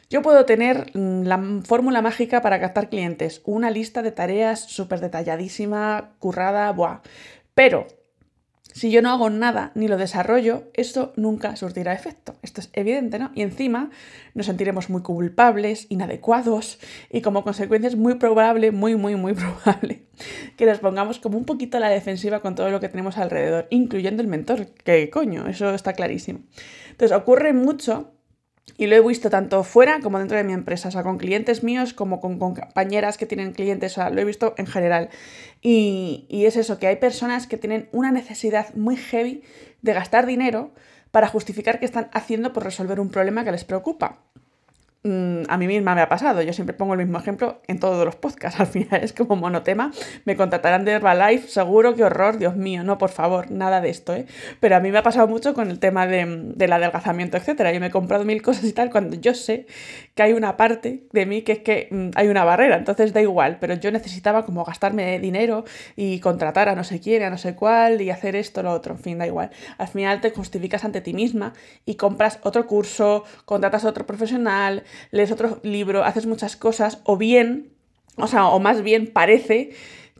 yo 0.09 0.21
puedo 0.21 0.45
tener 0.45 0.91
mm, 0.93 1.23
la 1.23 1.41
fórmula 1.63 2.01
mágica 2.01 2.41
para 2.41 2.59
captar 2.59 2.89
clientes, 2.89 3.41
una 3.45 3.71
lista 3.71 4.01
de 4.01 4.11
tareas 4.11 4.59
súper 4.59 4.99
detalladísima, 4.99 6.11
currada, 6.19 6.71
buah. 6.71 7.01
Pero 7.53 7.87
si 8.75 8.91
yo 8.91 9.01
no 9.01 9.09
hago 9.09 9.29
nada 9.29 9.71
ni 9.73 9.87
lo 9.87 9.95
desarrollo, 9.95 10.63
esto 10.73 11.13
nunca 11.15 11.55
surtirá 11.55 11.93
efecto. 11.93 12.35
Esto 12.41 12.59
es 12.59 12.69
evidente, 12.73 13.19
¿no? 13.19 13.31
Y 13.33 13.41
encima 13.41 13.89
nos 14.33 14.47
sentiremos 14.47 14.89
muy 14.89 15.01
culpables, 15.01 15.87
inadecuados 15.87 16.77
y 17.09 17.21
como 17.21 17.45
consecuencia 17.45 17.87
es 17.87 17.95
muy 17.95 18.15
probable, 18.15 18.71
muy, 18.71 18.97
muy, 18.97 19.15
muy 19.15 19.31
probable 19.63 20.03
que 20.57 20.65
nos 20.65 20.79
pongamos 20.79 21.19
como 21.19 21.37
un 21.37 21.45
poquito 21.45 21.77
a 21.77 21.79
la 21.79 21.87
defensiva 21.87 22.41
con 22.41 22.55
todo 22.55 22.69
lo 22.69 22.81
que 22.81 22.89
tenemos 22.89 23.17
alrededor, 23.17 23.67
incluyendo 23.69 24.21
el 24.21 24.27
mentor, 24.27 24.67
que 24.83 25.09
coño, 25.09 25.47
eso 25.47 25.73
está 25.73 25.93
clarísimo. 25.93 26.39
Entonces 26.91 27.15
ocurre 27.15 27.53
mucho 27.53 28.11
y 28.77 28.87
lo 28.87 28.95
he 28.95 29.01
visto 29.01 29.29
tanto 29.29 29.63
fuera 29.63 29.99
como 30.01 30.19
dentro 30.19 30.37
de 30.37 30.43
mi 30.43 30.53
empresa, 30.53 30.89
o 30.89 30.91
sea, 30.91 31.03
con 31.03 31.17
clientes 31.17 31.63
míos 31.63 31.93
como 31.93 32.19
con, 32.19 32.37
compañeras 32.37 33.17
que 33.17 33.25
tienen 33.25 33.53
clientes, 33.53 33.93
o 33.93 33.95
sea, 33.95 34.09
lo 34.09 34.19
he 34.19 34.25
visto 34.25 34.53
en 34.57 34.67
general. 34.67 35.09
Y, 35.61 36.25
y 36.29 36.45
es 36.45 36.57
eso, 36.57 36.77
que 36.77 36.87
hay 36.87 36.97
personas 36.97 37.47
que 37.47 37.57
tienen 37.57 37.87
una 37.91 38.11
necesidad 38.11 38.73
muy 38.75 38.97
heavy 38.97 39.43
de 39.81 39.93
gastar 39.93 40.25
dinero 40.25 40.71
para 41.11 41.27
justificar 41.27 41.79
que 41.79 41.85
están 41.85 42.09
haciendo 42.11 42.51
por 42.51 42.63
resolver 42.63 42.99
un 42.99 43.09
problema 43.09 43.45
que 43.45 43.51
les 43.51 43.63
preocupa. 43.63 44.19
Mm, 45.05 45.43
a 45.49 45.57
mí 45.57 45.67
misma 45.67 45.93
me 45.93 46.01
ha 46.01 46.09
pasado. 46.09 46.41
Yo 46.41 46.51
siempre 46.51 46.75
pongo 46.75 46.93
el 46.93 46.99
mismo 46.99 47.19
ejemplo 47.19 47.61
en 47.67 47.79
todos 47.79 48.03
los 48.03 48.15
podcasts. 48.15 48.59
Al 48.59 48.65
final 48.65 49.03
es 49.03 49.13
como 49.13 49.35
monotema. 49.35 49.91
Me 50.25 50.35
contratarán 50.35 50.83
de 50.83 50.93
Herbalife, 50.93 51.47
seguro, 51.47 51.93
qué 51.93 52.03
horror, 52.03 52.39
Dios 52.39 52.55
mío, 52.55 52.83
no, 52.83 52.97
por 52.97 53.11
favor, 53.11 53.51
nada 53.51 53.81
de 53.81 53.91
esto, 53.91 54.15
¿eh? 54.15 54.25
Pero 54.59 54.75
a 54.75 54.79
mí 54.79 54.91
me 54.91 54.97
ha 54.97 55.03
pasado 55.03 55.27
mucho 55.27 55.53
con 55.53 55.69
el 55.69 55.77
tema 55.77 56.07
de, 56.07 56.25
del 56.55 56.73
adelgazamiento, 56.73 57.37
etcétera. 57.37 57.71
Yo 57.71 57.79
me 57.79 57.87
he 57.87 57.91
comprado 57.91 58.25
mil 58.25 58.41
cosas 58.41 58.63
y 58.63 58.73
tal 58.73 58.89
cuando 58.89 59.15
yo 59.15 59.35
sé 59.35 59.67
que 60.15 60.23
hay 60.23 60.33
una 60.33 60.57
parte 60.57 61.03
de 61.11 61.25
mí 61.27 61.43
que 61.43 61.51
es 61.51 61.59
que 61.59 61.87
mm, 61.91 62.09
hay 62.15 62.27
una 62.27 62.43
barrera, 62.43 62.75
entonces 62.77 63.13
da 63.13 63.21
igual, 63.21 63.57
pero 63.59 63.75
yo 63.75 63.91
necesitaba 63.91 64.43
como 64.43 64.63
gastarme 64.65 65.19
dinero 65.19 65.65
y 65.95 66.19
contratar 66.19 66.67
a 66.67 66.75
no 66.75 66.83
sé 66.83 66.99
quién, 66.99 67.21
a 67.21 67.29
no 67.29 67.37
sé 67.37 67.53
cuál 67.53 68.01
y 68.01 68.09
hacer 68.09 68.35
esto, 68.35 68.63
lo 68.63 68.71
otro, 68.71 68.95
en 68.95 68.99
fin, 68.99 69.19
da 69.19 69.27
igual. 69.27 69.51
Al 69.77 69.87
final 69.87 70.19
te 70.21 70.31
justificas 70.31 70.83
ante 70.83 71.01
ti 71.01 71.13
misma 71.13 71.53
y 71.85 71.93
compras 71.93 72.39
otro 72.41 72.65
curso, 72.65 73.23
contratas 73.45 73.85
a 73.85 73.89
otro 73.89 74.07
profesional, 74.07 74.83
lees 75.11 75.31
otro 75.31 75.59
libro, 75.63 76.03
haces 76.03 76.25
muchas 76.25 76.55
cosas, 76.55 76.99
o 77.03 77.17
bien, 77.17 77.71
o 78.17 78.27
sea, 78.27 78.47
o 78.47 78.59
más 78.59 78.81
bien 78.81 79.11
parece 79.11 79.71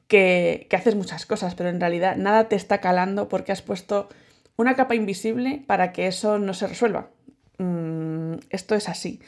que, 0.07 0.67
haces 0.71 0.95
muchas 0.95 1.25
cosas, 1.25 1.55
pero 1.55 1.69
en 1.69 1.79
realidad 1.79 2.15
nada 2.15 2.47
te 2.47 2.55
está 2.55 2.79
calando 2.79 3.27
porque 3.27 3.51
has 3.51 3.61
puesto 3.61 4.09
una 4.57 4.75
capa 4.75 4.95
invisible 4.95 5.63
para 5.65 5.91
que 5.91 6.07
eso 6.07 6.39
no 6.39 6.53
se 6.53 6.67
resuelva. 6.67 7.09
Mm, 7.57 8.35
esto 8.49 8.75
es 8.75 8.89
así. 8.89 9.21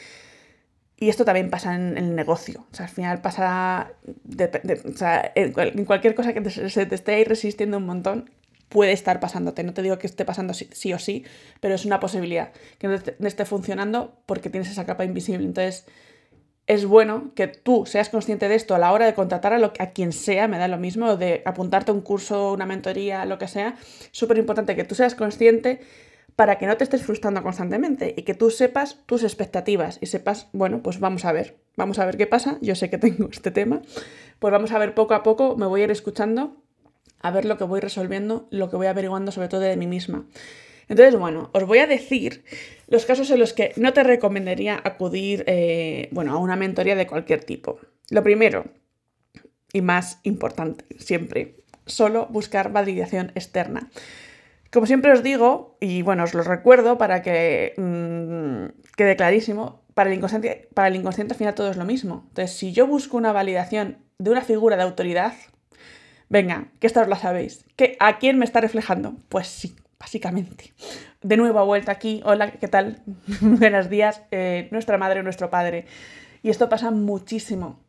Y 0.99 1.09
esto 1.09 1.25
también 1.25 1.49
pasa 1.49 1.75
en, 1.75 1.97
el 1.97 2.15
negocio. 2.15 2.65
O 2.71 2.75
sea, 2.75 2.87
al 2.87 2.91
final 2.91 3.21
pasa. 3.21 3.91
o 4.05 4.97
sea, 4.97 5.31
en, 5.35 5.85
cualquier 5.85 6.15
cosa 6.15 6.33
que 6.33 6.49
se 6.49 6.85
te 6.85 6.95
esté 6.95 7.15
ahí 7.15 7.23
resistiendo 7.23 7.77
un 7.77 7.85
montón, 7.85 8.31
puede 8.69 8.91
estar 8.91 9.19
pasándote. 9.19 9.63
No 9.63 9.73
te 9.73 9.81
digo 9.81 9.97
que 9.97 10.07
esté 10.07 10.25
pasando 10.25 10.53
sí, 10.53 10.93
o 10.93 10.99
sí, 10.99 11.25
pero 11.59 11.75
es 11.75 11.85
una 11.85 11.99
posibilidad 11.99 12.51
que 12.77 12.87
no, 12.87 13.27
esté 13.27 13.45
funcionando 13.45 14.21
porque 14.25 14.49
tienes 14.49 14.69
esa 14.69 14.85
capa 14.85 15.05
invisible. 15.05 15.45
Entonces, 15.45 15.85
es 16.67 16.85
bueno 16.85 17.31
que 17.33 17.47
tú 17.47 17.85
seas 17.85 18.09
consciente 18.09 18.49
de 18.49 18.55
esto 18.55 18.75
a 18.75 18.79
la 18.79 18.91
hora 18.91 19.05
de 19.05 19.13
contratar 19.13 19.53
a, 19.53 19.59
lo, 19.59 19.71
a 19.79 19.87
quien 19.87 20.11
sea, 20.11 20.47
me 20.47 20.57
da 20.57 20.67
lo 20.67 20.77
mismo, 20.77 21.15
de 21.15 21.41
apuntarte 21.45 21.91
a 21.91 21.93
un 21.93 22.01
curso, 22.01 22.53
una 22.53 22.65
mentoría, 22.65 23.25
lo 23.25 23.37
que 23.37 23.47
sea. 23.47 23.75
Súper 24.11 24.37
importante 24.37 24.75
que 24.75 24.83
tú 24.83 24.93
seas 24.93 25.15
consciente 25.15 25.79
para 26.37 26.59
que 26.59 26.67
no 26.67 26.77
te 26.77 26.83
estés 26.83 27.01
frustrando 27.01 27.41
constantemente 27.41 28.13
y 28.15 28.21
que 28.21 28.35
tú 28.35 28.51
sepas 28.51 28.99
tus 29.07 29.23
expectativas 29.23 29.97
y 30.01 30.05
sepas, 30.05 30.49
bueno, 30.53 30.83
pues 30.83 30.99
vamos 30.99 31.25
a 31.25 31.31
ver, 31.31 31.57
vamos 31.75 31.97
a 31.97 32.05
ver 32.05 32.15
qué 32.15 32.27
pasa, 32.27 32.59
yo 32.61 32.75
sé 32.75 32.91
que 32.91 32.99
tengo 32.99 33.27
este 33.31 33.49
tema, 33.49 33.81
pues 34.37 34.51
vamos 34.51 34.71
a 34.71 34.77
ver 34.77 34.93
poco 34.93 35.15
a 35.15 35.23
poco, 35.23 35.55
me 35.57 35.65
voy 35.65 35.81
a 35.81 35.85
ir 35.85 35.91
escuchando, 35.91 36.61
a 37.19 37.31
ver 37.31 37.45
lo 37.45 37.57
que 37.57 37.63
voy 37.63 37.79
resolviendo, 37.79 38.47
lo 38.51 38.69
que 38.69 38.75
voy 38.75 38.87
averiguando 38.87 39.31
sobre 39.31 39.47
todo 39.47 39.61
de 39.61 39.77
mí 39.77 39.87
misma. 39.87 40.25
Entonces, 40.89 41.19
bueno, 41.19 41.49
os 41.53 41.65
voy 41.65 41.79
a 41.79 41.87
decir 41.87 42.43
los 42.87 43.05
casos 43.05 43.29
en 43.31 43.39
los 43.39 43.53
que 43.53 43.73
no 43.75 43.93
te 43.93 44.03
recomendaría 44.03 44.79
acudir, 44.83 45.43
eh, 45.47 46.07
bueno, 46.11 46.33
a 46.33 46.37
una 46.37 46.55
mentoría 46.55 46.95
de 46.95 47.07
cualquier 47.07 47.43
tipo. 47.43 47.79
Lo 48.09 48.23
primero, 48.23 48.65
y 49.73 49.81
más 49.81 50.19
importante, 50.23 50.85
siempre, 50.97 51.57
solo 51.85 52.27
buscar 52.27 52.71
validación 52.71 53.31
externa. 53.35 53.89
Como 54.71 54.85
siempre 54.85 55.11
os 55.11 55.23
digo, 55.23 55.77
y 55.81 56.01
bueno, 56.01 56.23
os 56.23 56.33
lo 56.33 56.43
recuerdo 56.43 56.97
para 56.97 57.21
que 57.21 57.73
mm, 57.77 58.93
quede 58.95 59.15
clarísimo, 59.15 59.83
para 59.93 60.09
el, 60.09 60.15
inconsciente, 60.15 60.69
para 60.73 60.89
el 60.89 60.95
inconsciente 60.95 61.33
al 61.33 61.37
final 61.37 61.55
todo 61.55 61.71
es 61.71 61.77
lo 61.77 61.85
mismo. 61.85 62.25
Entonces, 62.29 62.55
si 62.55 62.71
yo 62.71 62.87
busco 62.87 63.17
una 63.17 63.33
validación 63.33 63.97
de 64.19 64.29
una 64.29 64.41
figura 64.41 64.77
de 64.77 64.83
autoridad, 64.83 65.33
venga, 66.29 66.67
que 66.79 66.87
esta 66.87 67.01
os 67.01 67.07
la 67.07 67.17
sabéis. 67.17 67.65
¿Que 67.75 67.97
¿A 67.99 68.17
quién 68.17 68.37
me 68.37 68.45
está 68.45 68.61
reflejando? 68.61 69.15
Pues 69.29 69.47
sí, 69.47 69.75
básicamente. 69.99 70.73
De 71.21 71.37
nuevo, 71.37 71.65
vuelta 71.65 71.91
aquí. 71.91 72.21
Hola, 72.25 72.51
¿qué 72.51 72.67
tal? 72.67 73.01
Buenos 73.41 73.89
días, 73.89 74.21
eh, 74.31 74.67
nuestra 74.71 74.97
madre 74.97 75.19
o 75.21 75.23
nuestro 75.23 75.49
padre. 75.49 75.85
Y 76.43 76.49
esto 76.49 76.69
pasa 76.69 76.91
muchísimo. 76.91 77.79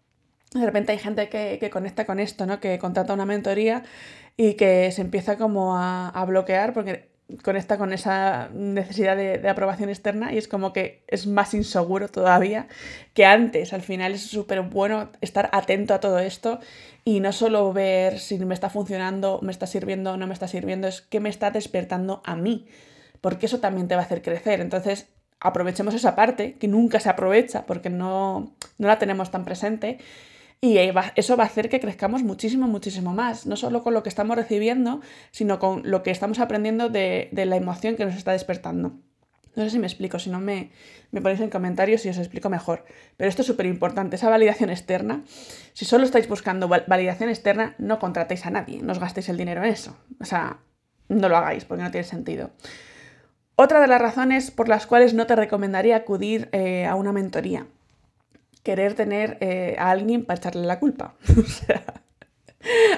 De 0.53 0.65
repente 0.65 0.93
hay 0.93 0.99
gente 0.99 1.29
que, 1.29 1.71
conecta 1.71 2.07
con 2.07 2.21
esto, 2.21 2.47
¿no? 2.47 2.59
Que 2.59 2.79
contrata 2.79 3.13
una 3.13 3.27
mentoría 3.27 3.83
y 4.37 4.55
que 4.55 4.91
se 4.93 5.03
empieza 5.03 5.37
como 5.37 5.77
a, 5.77 6.25
bloquear 6.27 6.73
porque 6.73 7.11
conecta 7.43 7.77
con 7.77 7.93
esa 7.93 8.49
necesidad 8.55 9.15
de, 9.15 9.47
aprobación 9.47 9.91
externa 9.91 10.33
y 10.33 10.39
es 10.39 10.49
como 10.49 10.73
que 10.73 11.05
es 11.07 11.27
más 11.27 11.53
inseguro 11.53 12.09
todavía 12.09 12.67
que 13.13 13.27
antes. 13.27 13.75
Al 13.75 13.83
final 13.83 14.15
es 14.15 14.23
súper 14.23 14.63
bueno 14.63 15.11
estar 15.21 15.51
atento 15.53 15.93
a 15.93 16.01
todo 16.01 16.19
esto 16.19 16.61
y 17.09 17.21
no 17.21 17.33
solo 17.33 17.73
ver 17.73 18.19
si 18.19 18.39
me 18.39 18.53
está 18.53 18.69
funcionando, 18.69 19.41
me 19.43 19.51
está 19.51 19.67
sirviendo 19.67 20.13
o 20.13 20.17
no 20.19 20.27
me 20.27 20.35
está 20.35 20.47
sirviendo, 20.47 20.89
es 20.89 21.01
que 21.01 21.21
me 21.21 21.31
está 21.31 21.51
despertando 21.51 22.21
a 22.23 22.37
mí, 22.37 22.67
porque 23.23 23.47
eso 23.47 23.61
también 23.61 23.89
te 23.89 23.95
va 23.95 24.03
a 24.03 24.05
hacer 24.05 24.21
crecer. 24.21 24.61
Entonces, 24.61 25.09
aprovechemos 25.41 25.95
esa 25.95 26.15
parte 26.15 26.59
que 26.59 26.69
nunca 26.69 27.01
se 27.01 27.09
aprovecha 27.09 27.65
porque 27.65 27.89
no, 27.89 28.55
no 28.77 28.89
la 28.89 28.99
tenemos 28.99 29.31
tan 29.31 29.47
presente 29.47 29.97
y 30.61 30.77
eso 31.17 31.39
va 31.39 31.45
a 31.45 31.47
hacer 31.47 31.71
que 31.71 31.81
crezcamos 31.81 32.23
muchísimo, 32.23 32.69
muchísimo 32.69 33.15
más, 33.15 33.47
no 33.47 33.57
solo 33.57 33.83
con 33.83 33.95
lo 33.95 34.03
que 34.03 34.11
estamos 34.11 34.37
recibiendo, 34.37 35.01
sino 35.31 35.59
con 35.59 35.91
lo 35.91 36.03
que 36.03 36.11
estamos 36.11 36.41
aprendiendo 36.41 36.91
de, 36.91 37.31
la 37.33 37.57
emoción 37.57 37.97
que 37.97 38.05
nos 38.05 38.17
está 38.17 38.33
despertando. 38.33 38.99
No 39.59 39.65
sé 39.65 39.71
si 39.71 39.79
me 39.79 39.87
explico, 39.87 40.19
si 40.19 40.31
no 40.31 40.41
me, 40.41 40.71
me 41.11 41.21
ponéis 41.21 41.41
en 41.41 41.51
comentarios 41.51 42.07
y 42.07 42.09
os 42.09 42.19
explico 42.19 42.49
mejor. 42.49 42.85
Pero 43.17 43.29
esto 43.29 43.43
es 43.43 43.47
súper 43.47 43.67
importante, 43.67 44.17
esa 44.17 44.31
validación 44.31 44.71
externa. 44.71 45.23
Si 45.73 45.85
solo 45.85 46.05
estáis 46.05 46.29
buscando 46.29 46.69
validación 46.69 47.29
externa, 47.29 47.75
no 47.79 47.99
contratéis 47.99 48.47
a 48.47 48.51
nadie, 48.51 48.81
no 48.83 48.93
os 48.93 48.99
gastéis 48.99 49.29
el 49.29 49.37
dinero 49.37 49.63
en 49.65 49.71
eso. 49.71 49.97
O 50.21 50.25
sea, 50.25 50.59
no 51.09 51.29
lo 51.29 51.37
hagáis 51.37 51.65
porque 51.65 51.83
no 51.83 51.91
tiene 51.91 52.05
sentido. 52.05 52.51
Otra 53.57 53.81
de 53.81 53.89
las 53.89 54.01
razones 54.01 54.51
por 54.51 54.69
las 54.69 54.87
cuales 54.87 55.15
no 55.15 55.27
te 55.27 55.35
recomendaría 55.35 55.97
acudir 55.97 56.49
eh, 56.53 56.87
a 56.87 56.95
una 56.95 57.13
mentoría 57.13 57.67
querer 58.63 58.93
tener 58.95 59.39
eh, 59.41 59.77
a 59.79 59.91
alguien 59.91 60.25
para 60.25 60.39
echarle 60.39 60.67
la 60.67 60.79
culpa. 60.79 61.15
o 61.39 61.43
sea, 61.43 61.83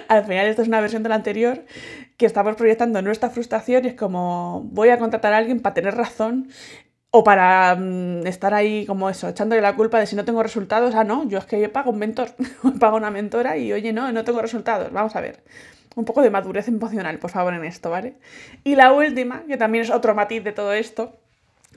al 0.08 0.24
final 0.24 0.46
esto 0.46 0.62
es 0.62 0.68
una 0.68 0.80
versión 0.80 1.02
de 1.02 1.08
la 1.08 1.14
anterior 1.14 1.64
que 2.20 2.26
estamos 2.26 2.54
proyectando 2.54 3.00
nuestra 3.00 3.30
frustración 3.30 3.86
y 3.86 3.88
es 3.88 3.94
como 3.94 4.60
voy 4.72 4.90
a 4.90 4.98
contratar 4.98 5.32
a 5.32 5.38
alguien 5.38 5.60
para 5.60 5.72
tener 5.72 5.94
razón 5.94 6.50
o 7.10 7.24
para 7.24 7.74
mm, 7.76 8.26
estar 8.26 8.52
ahí 8.52 8.84
como 8.84 9.08
eso, 9.08 9.26
echándole 9.26 9.62
la 9.62 9.74
culpa 9.74 9.98
de 9.98 10.04
si 10.04 10.16
no 10.16 10.26
tengo 10.26 10.42
resultados. 10.42 10.94
Ah, 10.94 11.02
no, 11.02 11.26
yo 11.26 11.38
es 11.38 11.46
que 11.46 11.66
pago 11.70 11.90
un 11.90 11.98
mentor, 11.98 12.28
pago 12.78 12.98
una 12.98 13.10
mentora 13.10 13.56
y 13.56 13.72
oye, 13.72 13.94
no, 13.94 14.12
no 14.12 14.22
tengo 14.22 14.42
resultados. 14.42 14.92
Vamos 14.92 15.16
a 15.16 15.22
ver. 15.22 15.42
Un 15.96 16.04
poco 16.04 16.20
de 16.20 16.28
madurez 16.28 16.68
emocional, 16.68 17.18
por 17.18 17.30
favor, 17.30 17.54
en 17.54 17.64
esto, 17.64 17.88
¿vale? 17.88 18.18
Y 18.64 18.76
la 18.76 18.92
última, 18.92 19.44
que 19.46 19.56
también 19.56 19.84
es 19.84 19.90
otro 19.90 20.14
matiz 20.14 20.44
de 20.44 20.52
todo 20.52 20.74
esto, 20.74 21.18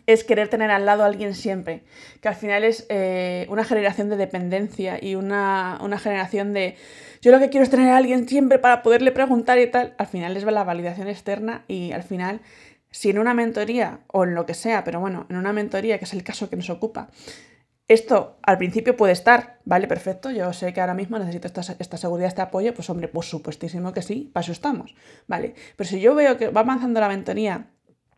es 0.05 0.23
querer 0.23 0.50
tener 0.50 0.69
al 0.71 0.85
lado 0.85 1.03
a 1.03 1.05
alguien 1.05 1.33
siempre, 1.33 1.83
que 2.21 2.27
al 2.27 2.35
final 2.35 2.63
es 2.63 2.85
eh, 2.89 3.45
una 3.50 3.63
generación 3.63 4.09
de 4.09 4.17
dependencia 4.17 5.00
y 5.01 5.15
una, 5.15 5.79
generación 6.01 6.53
de 6.53 6.75
yo 7.21 7.31
lo 7.31 7.39
que 7.39 7.50
quiero 7.50 7.63
es 7.63 7.69
tener 7.69 7.89
a 7.89 7.97
alguien 7.97 8.27
siempre 8.27 8.59
para 8.59 8.83
poderle 8.83 9.12
preguntar 9.12 9.57
y 9.59 9.67
tal, 9.67 9.95
al 9.97 10.07
final 10.07 10.35
es 10.35 10.43
la 10.43 10.63
validación 10.63 11.07
externa 11.07 11.63
y 11.69 11.93
al 11.93 12.03
final, 12.03 12.41
si 12.91 13.09
en 13.09 13.19
una 13.19 13.33
mentoría 13.33 14.01
o 14.07 14.25
en 14.25 14.35
lo 14.35 14.45
que 14.45 14.53
sea, 14.53 14.83
pero 14.83 15.00
bueno, 15.00 15.25
en 15.29 15.38
una 15.38 15.53
mentoría, 15.53 16.00
que 16.00 16.05
es 16.05 16.13
el 16.13 16.23
caso 16.23 16.50
que 16.50 16.57
nos 16.57 16.69
ocupa, 16.69 17.09
esto 17.88 18.38
al 18.43 18.57
principio 18.57 18.97
puede 18.97 19.13
estar, 19.13 19.59
¿vale? 19.65 19.88
Perfecto, 19.88 20.31
yo 20.31 20.51
sé 20.51 20.73
que 20.73 20.81
ahora 20.81 20.93
mismo 20.93 21.19
necesito 21.19 21.47
esta, 21.47 21.62
esta, 21.79 21.97
seguridad, 21.97 22.27
este 22.27 22.41
apoyo, 22.41 22.73
pues 22.73 22.89
hombre, 22.89 23.07
pues 23.07 23.27
supuestísimo 23.27 23.93
que 23.93 24.01
sí, 24.01 24.31
para 24.33 24.43
eso 24.43 24.51
estamos, 24.51 24.95
¿vale? 25.27 25.53
Pero 25.77 25.89
si 25.89 26.00
yo 26.01 26.15
veo 26.15 26.38
que 26.38 26.50
va 26.50 26.62
avanzando 26.62 27.00
la 27.00 27.07
mentoría 27.07 27.67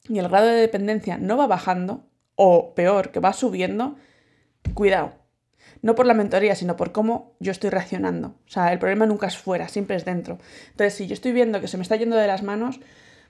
y 0.08 0.20
el 0.20 0.30
grado 0.30 0.48
de 0.48 0.56
dependencia 0.56 1.18
no 1.18 1.38
va 1.38 1.48
bajando, 1.48 2.06
o 2.36 2.74
peor, 2.76 3.12
que 3.12 3.20
va 3.20 3.34
subiendo, 3.34 3.96
cuidado. 4.74 5.14
No 5.82 5.96
por 5.96 6.06
la 6.06 6.14
mentoría, 6.14 6.56
sino 6.56 6.76
por 6.76 6.92
cómo 6.92 7.36
yo 7.40 7.52
estoy 7.52 7.70
reaccionando. 7.70 8.30
O 8.48 8.50
sea, 8.50 8.72
el 8.74 8.80
problema 8.80 9.06
nunca 9.06 9.28
es 9.28 9.38
fuera, 9.38 9.68
siempre 9.68 9.96
es 9.96 10.06
dentro. 10.06 10.40
Entonces, 10.72 10.94
si 10.96 11.08
yo 11.08 11.14
estoy 11.14 11.32
viendo 11.32 11.62
que 11.62 11.68
se 11.68 11.78
me 11.78 11.84
está 11.84 11.96
yendo 11.96 12.16
de 12.16 12.28
las 12.28 12.44
manos, 12.44 12.80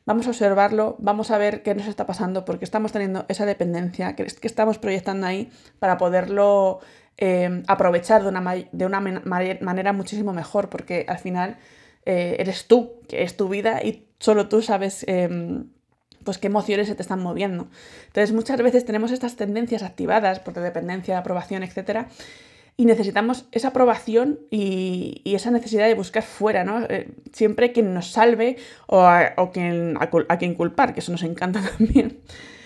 vamos 0.05 0.27
a 0.27 0.29
observarlo, 0.29 0.95
vamos 0.99 1.31
a 1.31 1.37
ver 1.37 1.63
qué 1.63 1.75
nos 1.75 1.87
está 1.87 2.05
pasando, 2.05 2.45
porque 2.45 2.65
estamos 2.65 2.91
teniendo 2.91 3.25
esa 3.27 3.45
dependencia, 3.45 4.15
que, 4.15 4.25
estamos 4.41 4.77
proyectando 4.77 5.27
ahí 5.27 5.51
para 5.79 5.97
poderlo 5.97 6.79
eh, 7.17 7.63
aprovechar 7.67 8.23
de 8.23 8.29
una, 8.29 8.65
de 8.71 8.85
una 8.85 8.99
manera 9.01 9.93
muchísimo 9.93 10.33
mejor, 10.33 10.69
porque 10.69 11.05
al 11.07 11.19
final 11.19 11.57
eh, 12.05 12.37
eres 12.39 12.67
tú, 12.67 13.01
que 13.07 13.23
es 13.23 13.35
tu 13.35 13.49
vida 13.49 13.81
y 13.83 14.07
solo 14.19 14.47
tú 14.47 14.61
sabes 14.61 15.03
em, 15.07 15.69
pues 16.25 16.37
qué 16.37 16.47
emociones 16.47 16.87
se 16.87 16.95
te 16.95 17.01
están 17.01 17.21
moviendo. 17.21 17.67
Entonces 18.07 18.33
muchas 18.33 18.61
veces 18.61 18.83
tenemos 18.83 19.11
estas 19.11 19.37
tendencias 19.37 19.83
activadas 19.83 20.39
por 20.39 20.53
dependencia, 20.55 21.17
aprobación, 21.17 21.63
etc. 21.63 22.07
Y 22.75 22.85
necesitamos 22.85 23.45
esa 23.53 23.69
aprobación 23.69 24.39
y, 24.51 25.21
esa 25.23 25.51
necesidad 25.51 25.87
de 25.87 25.93
buscar 25.93 26.23
fuera, 26.23 26.65
¿no? 26.65 26.83
Eh, 26.83 27.11
siempre 27.31 27.71
quien 27.71 27.93
nos 27.93 28.07
salve 28.11 28.57
o, 28.87 29.01
a, 29.01 29.33
quien, 29.53 29.97
a, 29.99 30.37
quien 30.37 30.55
culpar, 30.55 30.93
que 30.93 30.99
eso 30.99 31.13
nos 31.13 31.23
encanta 31.23 31.61
también. 31.77 32.19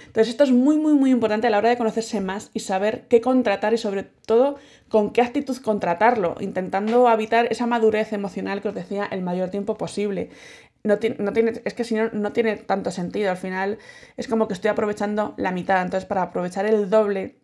Entonces 0.07 0.29
esto 0.29 0.43
es 0.43 0.51
muy, 0.51 0.77
muy, 0.77 0.93
muy 0.93 1.11
importante 1.11 1.45
a 1.45 1.49
la 1.51 1.59
hora 1.59 1.69
de 1.69 1.77
conocerse 1.77 2.19
más 2.19 2.49
y 2.55 2.61
saber 2.61 3.05
qué 3.09 3.21
contratar 3.21 3.75
y 3.75 3.77
sobre 3.77 4.03
todo 4.03 4.55
con 4.87 5.11
qué 5.11 5.21
actitud 5.21 5.55
contratarlo, 5.57 6.35
intentando 6.39 7.07
habitar 7.07 7.47
esa 7.51 7.67
madurez 7.67 8.11
emocional 8.11 8.59
que 8.59 8.69
os 8.69 8.73
decía 8.73 9.07
el 9.11 9.21
mayor 9.21 9.51
tiempo 9.51 9.77
posible 9.77 10.31
no, 10.83 10.97
no 11.19 11.33
tiene, 11.33 11.61
es 11.65 11.73
que 11.73 11.83
si 11.83 11.95
no, 11.95 12.09
no 12.11 12.31
tiene 12.31 12.57
tanto 12.57 12.91
sentido. 12.91 13.31
Al 13.31 13.37
final 13.37 13.77
es 14.17 14.27
como 14.27 14.47
que 14.47 14.53
estoy 14.53 14.69
aprovechando 14.69 15.33
la 15.37 15.51
mitad. 15.51 15.81
Entonces, 15.81 16.07
para 16.07 16.23
aprovechar 16.23 16.65
el 16.65 16.89
doble 16.89 17.39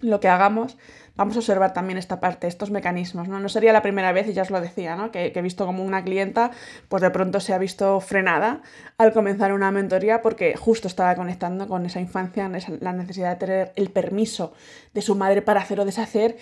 lo 0.00 0.20
que 0.20 0.28
hagamos, 0.28 0.76
vamos 1.16 1.36
a 1.36 1.38
observar 1.38 1.72
también 1.72 1.98
esta 1.98 2.20
parte, 2.20 2.46
estos 2.46 2.70
mecanismos. 2.70 3.28
No, 3.28 3.40
no 3.40 3.48
sería 3.48 3.72
la 3.72 3.82
primera 3.82 4.12
vez, 4.12 4.28
y 4.28 4.34
ya 4.34 4.42
os 4.42 4.50
lo 4.50 4.60
decía, 4.60 4.96
¿no? 4.96 5.10
que, 5.10 5.32
he 5.34 5.42
visto 5.42 5.64
como 5.64 5.82
una 5.82 6.04
clienta, 6.04 6.50
pues 6.88 7.02
de 7.02 7.10
pronto 7.10 7.40
se 7.40 7.54
ha 7.54 7.58
visto 7.58 8.00
frenada 8.00 8.62
al 8.98 9.12
comenzar 9.12 9.52
una 9.52 9.70
mentoría 9.70 10.20
porque 10.20 10.54
justo 10.56 10.88
estaba 10.88 11.14
conectando 11.14 11.66
con 11.66 11.86
esa 11.86 12.00
infancia, 12.00 12.50
la 12.80 12.92
necesidad 12.92 13.30
de 13.30 13.36
tener 13.36 13.72
el 13.76 13.90
permiso 13.90 14.52
de 14.92 15.02
su 15.02 15.14
madre 15.14 15.42
para 15.42 15.60
hacer 15.60 15.80
o 15.80 15.84
deshacer. 15.84 16.36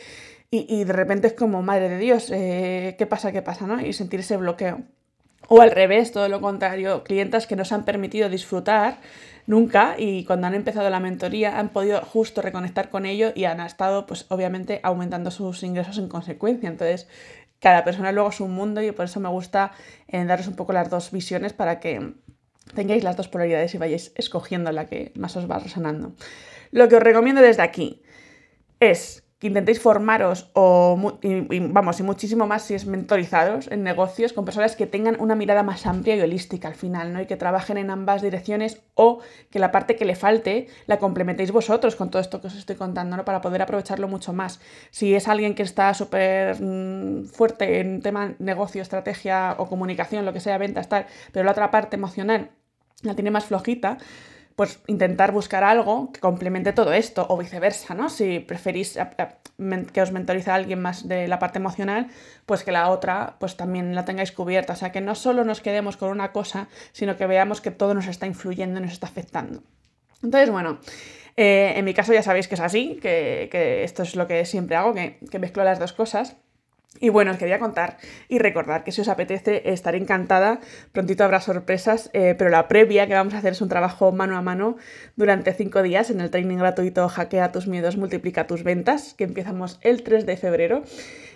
Y, 0.50 0.84
de 0.84 0.92
repente 0.92 1.26
es 1.26 1.32
como, 1.32 1.62
madre 1.62 1.88
de 1.88 1.98
Dios, 1.98 2.30
eh, 2.30 2.94
¿qué 2.96 3.06
pasa? 3.06 3.32
¿Qué 3.32 3.42
pasa? 3.42 3.66
¿no? 3.66 3.80
Y 3.80 3.92
sentir 3.92 4.20
ese 4.20 4.36
bloqueo. 4.36 4.82
O 5.48 5.60
al 5.60 5.70
revés, 5.70 6.12
todo 6.12 6.28
lo 6.28 6.40
contrario, 6.40 7.04
clientes 7.04 7.46
que 7.46 7.56
nos 7.56 7.72
han 7.72 7.84
permitido 7.84 8.28
disfrutar 8.28 8.98
nunca 9.46 9.94
y 9.98 10.24
cuando 10.24 10.46
han 10.46 10.54
empezado 10.54 10.88
la 10.88 11.00
mentoría 11.00 11.58
han 11.58 11.68
podido 11.68 12.00
justo 12.00 12.40
reconectar 12.40 12.88
con 12.88 13.04
ello 13.04 13.32
y 13.34 13.44
han 13.44 13.60
estado, 13.60 14.06
pues 14.06 14.26
obviamente, 14.30 14.80
aumentando 14.82 15.30
sus 15.30 15.62
ingresos 15.62 15.98
en 15.98 16.08
consecuencia. 16.08 16.68
Entonces, 16.68 17.08
cada 17.60 17.84
persona 17.84 18.12
luego 18.12 18.30
es 18.30 18.40
un 18.40 18.52
mundo 18.52 18.82
y 18.82 18.90
por 18.92 19.04
eso 19.06 19.20
me 19.20 19.28
gusta 19.28 19.72
eh, 20.08 20.24
daros 20.24 20.48
un 20.48 20.56
poco 20.56 20.72
las 20.72 20.90
dos 20.90 21.10
visiones 21.10 21.52
para 21.52 21.80
que 21.80 22.14
tengáis 22.74 23.04
las 23.04 23.16
dos 23.16 23.28
polaridades 23.28 23.74
y 23.74 23.78
vayáis 23.78 24.12
escogiendo 24.16 24.72
la 24.72 24.86
que 24.86 25.12
más 25.14 25.36
os 25.36 25.50
va 25.50 25.58
resonando. 25.58 26.14
Lo 26.70 26.88
que 26.88 26.96
os 26.96 27.02
recomiendo 27.02 27.42
desde 27.42 27.62
aquí 27.62 28.02
es 28.80 29.23
que 29.44 29.48
intentéis 29.48 29.78
formaros 29.78 30.48
o, 30.54 31.18
y, 31.20 31.58
vamos, 31.60 32.00
y 32.00 32.02
muchísimo 32.02 32.46
más 32.46 32.62
si 32.62 32.72
es 32.72 32.86
mentorizados 32.86 33.70
en 33.70 33.82
negocios 33.82 34.32
con 34.32 34.46
personas 34.46 34.74
que 34.74 34.86
tengan 34.86 35.20
una 35.20 35.34
mirada 35.34 35.62
más 35.62 35.84
amplia 35.84 36.16
y 36.16 36.22
holística 36.22 36.66
al 36.66 36.74
final, 36.74 37.12
¿no? 37.12 37.20
Y 37.20 37.26
que 37.26 37.36
trabajen 37.36 37.76
en 37.76 37.90
ambas 37.90 38.22
direcciones 38.22 38.80
o 38.94 39.20
que 39.50 39.58
la 39.58 39.70
parte 39.70 39.96
que 39.96 40.06
le 40.06 40.16
falte 40.16 40.68
la 40.86 40.98
complementéis 40.98 41.52
vosotros 41.52 41.94
con 41.94 42.10
todo 42.10 42.22
esto 42.22 42.40
que 42.40 42.46
os 42.46 42.54
estoy 42.56 42.76
contando, 42.76 43.18
¿no? 43.18 43.26
Para 43.26 43.42
poder 43.42 43.60
aprovecharlo 43.60 44.08
mucho 44.08 44.32
más. 44.32 44.60
Si 44.90 45.14
es 45.14 45.28
alguien 45.28 45.54
que 45.54 45.62
está 45.62 45.92
súper 45.92 46.56
mm, 46.58 47.26
fuerte 47.26 47.80
en 47.80 48.00
tema 48.00 48.36
negocio, 48.38 48.80
estrategia 48.80 49.56
o 49.58 49.66
comunicación, 49.66 50.24
lo 50.24 50.32
que 50.32 50.40
sea, 50.40 50.56
ventas, 50.56 50.88
tal, 50.88 51.04
pero 51.32 51.44
la 51.44 51.50
otra 51.50 51.70
parte 51.70 51.96
emocional 51.96 52.48
la 53.02 53.14
tiene 53.14 53.30
más 53.30 53.44
flojita, 53.44 53.98
pues 54.56 54.80
intentar 54.86 55.32
buscar 55.32 55.64
algo 55.64 56.12
que 56.12 56.20
complemente 56.20 56.72
todo 56.72 56.92
esto 56.92 57.26
o 57.28 57.36
viceversa, 57.36 57.94
¿no? 57.94 58.08
Si 58.08 58.38
preferís 58.38 58.96
que 59.92 60.02
os 60.02 60.12
mentorice 60.12 60.50
a 60.50 60.54
alguien 60.54 60.80
más 60.80 61.08
de 61.08 61.26
la 61.26 61.38
parte 61.38 61.58
emocional, 61.58 62.08
pues 62.46 62.62
que 62.62 62.70
la 62.70 62.90
otra 62.90 63.36
pues 63.40 63.56
también 63.56 63.94
la 63.94 64.04
tengáis 64.04 64.32
cubierta, 64.32 64.74
o 64.74 64.76
sea, 64.76 64.92
que 64.92 65.00
no 65.00 65.14
solo 65.14 65.44
nos 65.44 65.60
quedemos 65.60 65.96
con 65.96 66.10
una 66.10 66.32
cosa, 66.32 66.68
sino 66.92 67.16
que 67.16 67.26
veamos 67.26 67.60
que 67.60 67.72
todo 67.72 67.94
nos 67.94 68.06
está 68.06 68.26
influyendo 68.26 68.78
y 68.78 68.82
nos 68.82 68.92
está 68.92 69.06
afectando. 69.06 69.62
Entonces, 70.22 70.50
bueno, 70.50 70.78
eh, 71.36 71.72
en 71.76 71.84
mi 71.84 71.92
caso 71.92 72.12
ya 72.12 72.22
sabéis 72.22 72.46
que 72.46 72.54
es 72.54 72.60
así, 72.60 72.98
que, 73.02 73.82
esto 73.82 74.04
es 74.04 74.14
lo 74.14 74.26
que 74.28 74.44
siempre 74.44 74.76
hago, 74.76 74.94
que, 74.94 75.18
que 75.30 75.38
mezclo 75.38 75.64
las 75.64 75.78
dos 75.78 75.92
cosas. 75.92 76.36
Y 77.00 77.08
bueno, 77.08 77.32
os 77.32 77.38
quería 77.38 77.58
contar 77.58 77.98
y 78.28 78.38
recordar 78.38 78.84
que 78.84 78.92
si 78.92 79.00
os 79.00 79.08
apetece 79.08 79.68
estaré 79.70 79.98
encantada, 79.98 80.60
prontito 80.92 81.24
habrá 81.24 81.40
sorpresas, 81.40 82.08
eh, 82.12 82.34
pero 82.38 82.50
la 82.50 82.68
previa 82.68 83.06
que 83.06 83.14
vamos 83.14 83.34
a 83.34 83.38
hacer 83.38 83.52
es 83.52 83.60
un 83.60 83.68
trabajo 83.68 84.12
mano 84.12 84.36
a 84.36 84.42
mano 84.42 84.76
durante 85.16 85.52
cinco 85.52 85.82
días 85.82 86.10
en 86.10 86.20
el 86.20 86.30
training 86.30 86.58
gratuito 86.58 87.08
Hackea 87.08 87.50
tus 87.50 87.66
miedos, 87.66 87.96
multiplica 87.96 88.46
tus 88.46 88.62
ventas, 88.62 89.14
que 89.14 89.24
empezamos 89.24 89.78
el 89.82 90.02
3 90.02 90.24
de 90.24 90.36
febrero. 90.36 90.82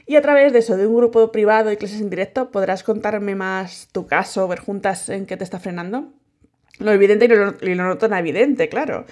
Y 0.06 0.16
a 0.16 0.22
través 0.22 0.52
de 0.52 0.60
eso, 0.60 0.76
de 0.76 0.86
un 0.86 0.96
grupo 0.96 1.32
privado 1.32 1.70
y 1.72 1.76
clases 1.76 2.00
en 2.00 2.08
directo, 2.08 2.50
podrás 2.50 2.82
contarme 2.82 3.34
más 3.34 3.88
tu 3.92 4.06
caso, 4.06 4.46
ver 4.48 4.60
juntas 4.60 5.08
en 5.08 5.26
qué 5.26 5.36
te 5.36 5.44
está 5.44 5.58
frenando 5.58 6.12
lo 6.78 6.92
evidente 6.92 7.25
y 7.25 7.28
lo, 7.28 7.54
y 7.61 7.75
lo, 7.75 7.94
no 7.94 8.16
evidente, 8.16 8.68
claro. 8.68 9.04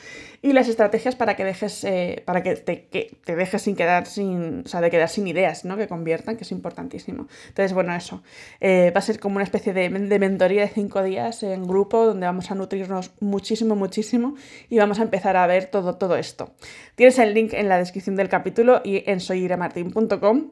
Y 0.42 0.52
las 0.52 0.68
estrategias 0.68 1.16
para 1.16 1.34
que 1.34 1.44
dejes, 1.44 1.82
eh, 1.84 2.22
para 2.24 2.42
que 2.42 2.54
te, 2.56 2.86
que 2.86 3.16
te, 3.24 3.34
dejes 3.34 3.62
sin 3.62 3.74
quedar 3.74 4.06
sin, 4.06 4.60
o 4.64 4.68
sea, 4.68 4.80
de 4.80 4.90
quedar 4.90 5.08
sin 5.08 5.26
ideas, 5.26 5.64
¿no? 5.64 5.76
Que 5.76 5.88
conviertan, 5.88 6.36
que 6.36 6.44
es 6.44 6.52
importantísimo. 6.52 7.26
Entonces, 7.48 7.72
bueno, 7.72 7.94
eso. 7.94 8.22
Eh, 8.60 8.92
va 8.94 8.98
a 8.98 9.02
ser 9.02 9.18
como 9.18 9.36
una 9.36 9.44
especie 9.44 9.72
de, 9.72 9.88
de, 9.88 10.18
mentoría 10.18 10.62
de 10.62 10.68
cinco 10.68 11.02
días 11.02 11.42
en 11.42 11.66
grupo 11.66 12.06
donde 12.06 12.26
vamos 12.26 12.50
a 12.50 12.54
nutrirnos 12.54 13.12
muchísimo, 13.20 13.74
muchísimo 13.74 14.34
y 14.68 14.78
vamos 14.78 15.00
a 15.00 15.02
empezar 15.02 15.36
a 15.36 15.46
ver 15.46 15.66
todo, 15.66 15.96
todo 15.96 16.16
esto. 16.16 16.54
Tienes 16.94 17.18
el 17.18 17.34
link 17.34 17.52
en 17.54 17.68
la 17.68 17.78
descripción 17.78 18.16
del 18.16 18.28
capítulo 18.28 18.82
y 18.84 19.02
en 19.10 19.20
soyiremartin.com 19.20 20.50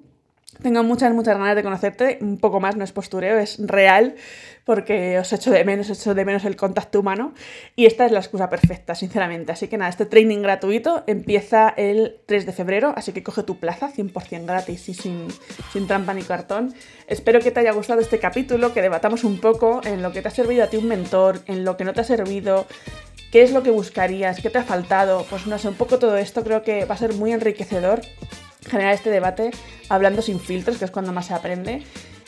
tengo 0.62 0.82
muchas, 0.82 1.12
muchas 1.12 1.36
ganas 1.36 1.56
de 1.56 1.62
conocerte, 1.62 2.18
un 2.20 2.38
poco 2.38 2.60
más, 2.60 2.76
no 2.76 2.84
es 2.84 2.92
postureo, 2.92 3.38
es 3.38 3.58
real, 3.58 4.14
porque 4.64 5.18
os 5.18 5.32
echo 5.32 5.50
de 5.50 5.64
menos, 5.64 5.90
echo 5.90 6.14
de 6.14 6.24
menos 6.24 6.44
el 6.44 6.56
contacto 6.56 7.00
humano 7.00 7.34
y 7.76 7.86
esta 7.86 8.06
es 8.06 8.12
la 8.12 8.20
excusa 8.20 8.48
perfecta, 8.48 8.94
sinceramente. 8.94 9.52
Así 9.52 9.68
que 9.68 9.76
nada, 9.76 9.90
este 9.90 10.06
training 10.06 10.42
gratuito 10.42 11.04
empieza 11.06 11.68
el 11.76 12.20
3 12.26 12.46
de 12.46 12.52
febrero, 12.52 12.94
así 12.96 13.12
que 13.12 13.22
coge 13.22 13.42
tu 13.42 13.58
plaza 13.58 13.92
100% 13.92 14.46
gratis 14.46 14.88
y 14.88 14.94
sin, 14.94 15.26
sin 15.72 15.86
trampa 15.86 16.14
ni 16.14 16.22
cartón. 16.22 16.74
Espero 17.08 17.40
que 17.40 17.50
te 17.50 17.60
haya 17.60 17.72
gustado 17.72 18.00
este 18.00 18.18
capítulo, 18.18 18.72
que 18.72 18.80
debatamos 18.80 19.24
un 19.24 19.40
poco 19.40 19.80
en 19.84 20.02
lo 20.02 20.12
que 20.12 20.22
te 20.22 20.28
ha 20.28 20.32
servido 20.32 20.64
a 20.64 20.68
ti 20.68 20.76
un 20.76 20.88
mentor, 20.88 21.40
en 21.46 21.64
lo 21.64 21.76
que 21.76 21.84
no 21.84 21.92
te 21.92 22.00
ha 22.00 22.04
servido, 22.04 22.66
qué 23.30 23.42
es 23.42 23.52
lo 23.52 23.62
que 23.62 23.70
buscarías, 23.70 24.40
qué 24.40 24.48
te 24.48 24.58
ha 24.58 24.64
faltado, 24.64 25.26
pues 25.28 25.46
no 25.46 25.58
sé, 25.58 25.68
un 25.68 25.74
poco 25.74 25.98
todo 25.98 26.16
esto 26.16 26.42
creo 26.42 26.62
que 26.62 26.84
va 26.84 26.94
a 26.94 26.98
ser 26.98 27.12
muy 27.14 27.32
enriquecedor 27.32 28.00
generar 28.68 28.94
este 28.94 29.10
debate 29.10 29.50
hablando 29.88 30.22
sin 30.22 30.40
filtros, 30.40 30.78
que 30.78 30.84
es 30.84 30.90
cuando 30.90 31.12
más 31.12 31.26
se 31.26 31.34
aprende. 31.34 31.82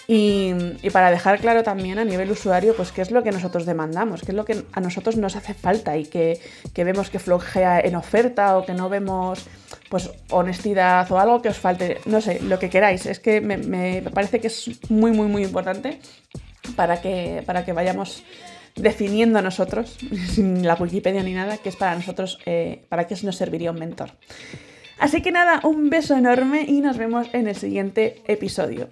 Y, 0.09 0.55
para 0.93 1.11
dejar 1.11 1.41
claro 1.41 1.65
también 1.65 1.99
a 1.99 2.05
nivel 2.05 2.31
usuario, 2.31 2.77
pues 2.77 2.93
qué 2.93 3.03
es 3.03 3.11
lo 3.11 3.25
que 3.25 3.33
nosotros 3.33 3.67
demandamos, 3.67 4.23
qué 4.23 4.31
es 4.31 4.37
lo 4.37 4.45
que 4.45 4.63
a 4.73 4.81
nosotros 4.81 5.17
nos 5.17 5.35
hace 5.35 5.53
falta 5.53 5.97
y 5.97 6.05
que, 6.05 6.41
vemos 6.77 7.11
que 7.11 7.19
flojea 7.19 7.81
en 7.81 7.97
oferta 7.97 8.57
o 8.57 8.65
que 8.65 8.73
no 8.73 8.89
vemos 8.89 9.47
pues 9.89 10.11
honestidad 10.31 11.11
o 11.11 11.19
algo 11.19 11.43
que 11.43 11.49
os 11.49 11.59
falte, 11.59 11.99
no 12.07 12.21
sé, 12.21 12.41
lo 12.41 12.61
que 12.61 12.71
queráis. 12.71 13.07
Es 13.07 13.19
que 13.19 13.41
me, 13.41 14.03
parece 14.15 14.39
que 14.39 14.47
es 14.47 14.71
muy, 14.89 15.11
muy, 15.11 15.27
muy 15.27 15.43
importante 15.43 15.99
para 16.77 17.01
que, 17.01 17.43
para 17.45 17.65
que 17.65 17.73
vayamos 17.73 18.23
definiendo 18.77 19.41
a 19.41 19.43
nosotros, 19.43 19.99
sin 20.35 20.65
la 20.65 20.75
Wikipedia 20.75 21.25
ni 21.25 21.33
nada, 21.33 21.59
que 21.59 21.69
es 21.69 21.77
para 21.77 21.97
nosotros, 21.97 22.39
eh, 22.47 22.85
para 22.89 23.09
qué 23.09 23.17
nos 23.25 23.37
serviría 23.37 23.73
un 23.73 23.81
mentor. 23.81 24.13
Así 24.99 25.23
que 25.23 25.31
nada, 25.31 25.61
un 25.65 25.91
beso 25.91 26.17
enorme 26.17 26.65
y 26.67 26.81
nos 26.81 26.97
vemos 26.97 27.29
en 27.33 27.49
el 27.49 27.57
siguiente 27.57 28.23
episodio. 28.27 28.89